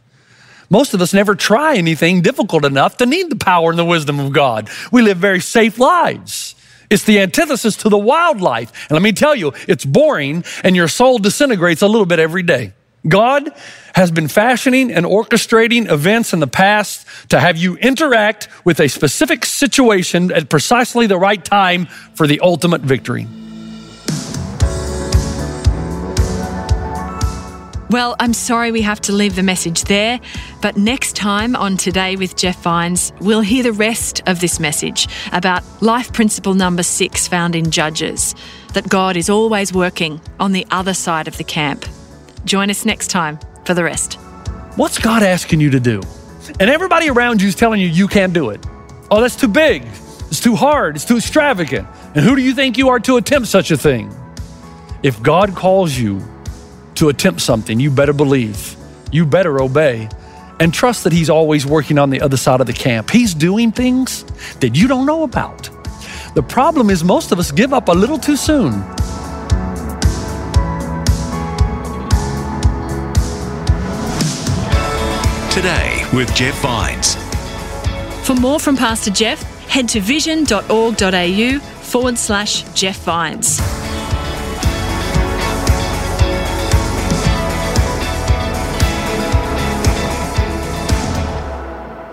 Most 0.68 0.94
of 0.94 1.00
us 1.00 1.14
never 1.14 1.34
try 1.34 1.76
anything 1.76 2.22
difficult 2.22 2.64
enough 2.64 2.96
to 2.98 3.06
need 3.06 3.30
the 3.30 3.36
power 3.36 3.70
and 3.70 3.78
the 3.78 3.84
wisdom 3.84 4.18
of 4.18 4.32
God. 4.32 4.68
We 4.90 5.02
live 5.02 5.18
very 5.18 5.40
safe 5.40 5.78
lives. 5.78 6.54
It's 6.90 7.04
the 7.04 7.20
antithesis 7.20 7.76
to 7.78 7.88
the 7.88 7.98
wildlife. 7.98 8.72
And 8.88 8.92
let 8.92 9.02
me 9.02 9.12
tell 9.12 9.34
you, 9.34 9.52
it's 9.68 9.84
boring 9.84 10.44
and 10.62 10.76
your 10.76 10.88
soul 10.88 11.18
disintegrates 11.18 11.82
a 11.82 11.88
little 11.88 12.06
bit 12.06 12.18
every 12.18 12.42
day. 12.42 12.72
God 13.08 13.50
has 13.94 14.10
been 14.10 14.28
fashioning 14.28 14.92
and 14.92 15.06
orchestrating 15.06 15.90
events 15.90 16.32
in 16.32 16.40
the 16.40 16.46
past 16.46 17.06
to 17.30 17.40
have 17.40 17.56
you 17.56 17.76
interact 17.76 18.48
with 18.64 18.80
a 18.80 18.88
specific 18.88 19.44
situation 19.44 20.32
at 20.32 20.48
precisely 20.48 21.06
the 21.06 21.18
right 21.18 21.42
time 21.44 21.86
for 22.14 22.26
the 22.26 22.40
ultimate 22.40 22.80
victory. 22.80 23.26
Well, 27.88 28.16
I'm 28.18 28.32
sorry 28.32 28.72
we 28.72 28.82
have 28.82 29.00
to 29.02 29.12
leave 29.12 29.36
the 29.36 29.44
message 29.44 29.84
there, 29.84 30.18
but 30.60 30.76
next 30.76 31.14
time 31.14 31.54
on 31.54 31.76
Today 31.76 32.16
with 32.16 32.34
Jeff 32.34 32.60
Vines, 32.62 33.12
we'll 33.20 33.42
hear 33.42 33.62
the 33.62 33.72
rest 33.72 34.22
of 34.26 34.40
this 34.40 34.58
message 34.58 35.06
about 35.32 35.62
life 35.80 36.12
principle 36.12 36.54
number 36.54 36.82
six 36.82 37.28
found 37.28 37.54
in 37.54 37.70
Judges 37.70 38.34
that 38.74 38.88
God 38.88 39.16
is 39.16 39.30
always 39.30 39.72
working 39.72 40.20
on 40.40 40.50
the 40.50 40.66
other 40.72 40.94
side 40.94 41.28
of 41.28 41.36
the 41.36 41.44
camp. 41.44 41.86
Join 42.44 42.70
us 42.70 42.84
next 42.84 43.06
time 43.06 43.38
for 43.64 43.72
the 43.72 43.84
rest. 43.84 44.14
What's 44.74 44.98
God 44.98 45.22
asking 45.22 45.60
you 45.60 45.70
to 45.70 45.78
do? 45.78 46.02
And 46.58 46.68
everybody 46.68 47.08
around 47.08 47.40
you 47.40 47.46
is 47.46 47.54
telling 47.54 47.80
you 47.80 47.86
you 47.86 48.08
can't 48.08 48.32
do 48.32 48.50
it. 48.50 48.66
Oh, 49.12 49.20
that's 49.20 49.36
too 49.36 49.48
big. 49.48 49.84
It's 50.28 50.40
too 50.40 50.56
hard. 50.56 50.96
It's 50.96 51.04
too 51.04 51.18
extravagant. 51.18 51.86
And 52.16 52.24
who 52.24 52.34
do 52.34 52.42
you 52.42 52.52
think 52.52 52.78
you 52.78 52.88
are 52.88 52.98
to 53.00 53.16
attempt 53.16 53.46
such 53.46 53.70
a 53.70 53.76
thing? 53.76 54.12
If 55.04 55.22
God 55.22 55.54
calls 55.54 55.96
you 55.96 56.20
to 56.96 57.08
attempt 57.08 57.40
something, 57.40 57.78
you 57.78 57.90
better 57.90 58.12
believe, 58.12 58.76
you 59.12 59.24
better 59.24 59.60
obey, 59.60 60.08
and 60.60 60.72
trust 60.72 61.04
that 61.04 61.12
He's 61.12 61.30
always 61.30 61.66
working 61.66 61.98
on 61.98 62.10
the 62.10 62.20
other 62.20 62.36
side 62.36 62.60
of 62.60 62.66
the 62.66 62.72
camp. 62.72 63.10
He's 63.10 63.34
doing 63.34 63.72
things 63.72 64.24
that 64.60 64.74
you 64.74 64.88
don't 64.88 65.06
know 65.06 65.22
about. 65.22 65.70
The 66.34 66.42
problem 66.42 66.90
is, 66.90 67.04
most 67.04 67.32
of 67.32 67.38
us 67.38 67.50
give 67.52 67.72
up 67.72 67.88
a 67.88 67.92
little 67.92 68.18
too 68.18 68.36
soon. 68.36 68.72
Today 75.50 76.04
with 76.12 76.34
Jeff 76.34 76.54
Vines. 76.60 77.16
For 78.26 78.34
more 78.34 78.60
from 78.60 78.76
Pastor 78.76 79.10
Jeff, 79.10 79.42
head 79.68 79.88
to 79.90 80.00
vision.org.au 80.00 81.58
forward 81.80 82.18
slash 82.18 82.62
Jeff 82.74 82.98
Vines. 83.04 83.75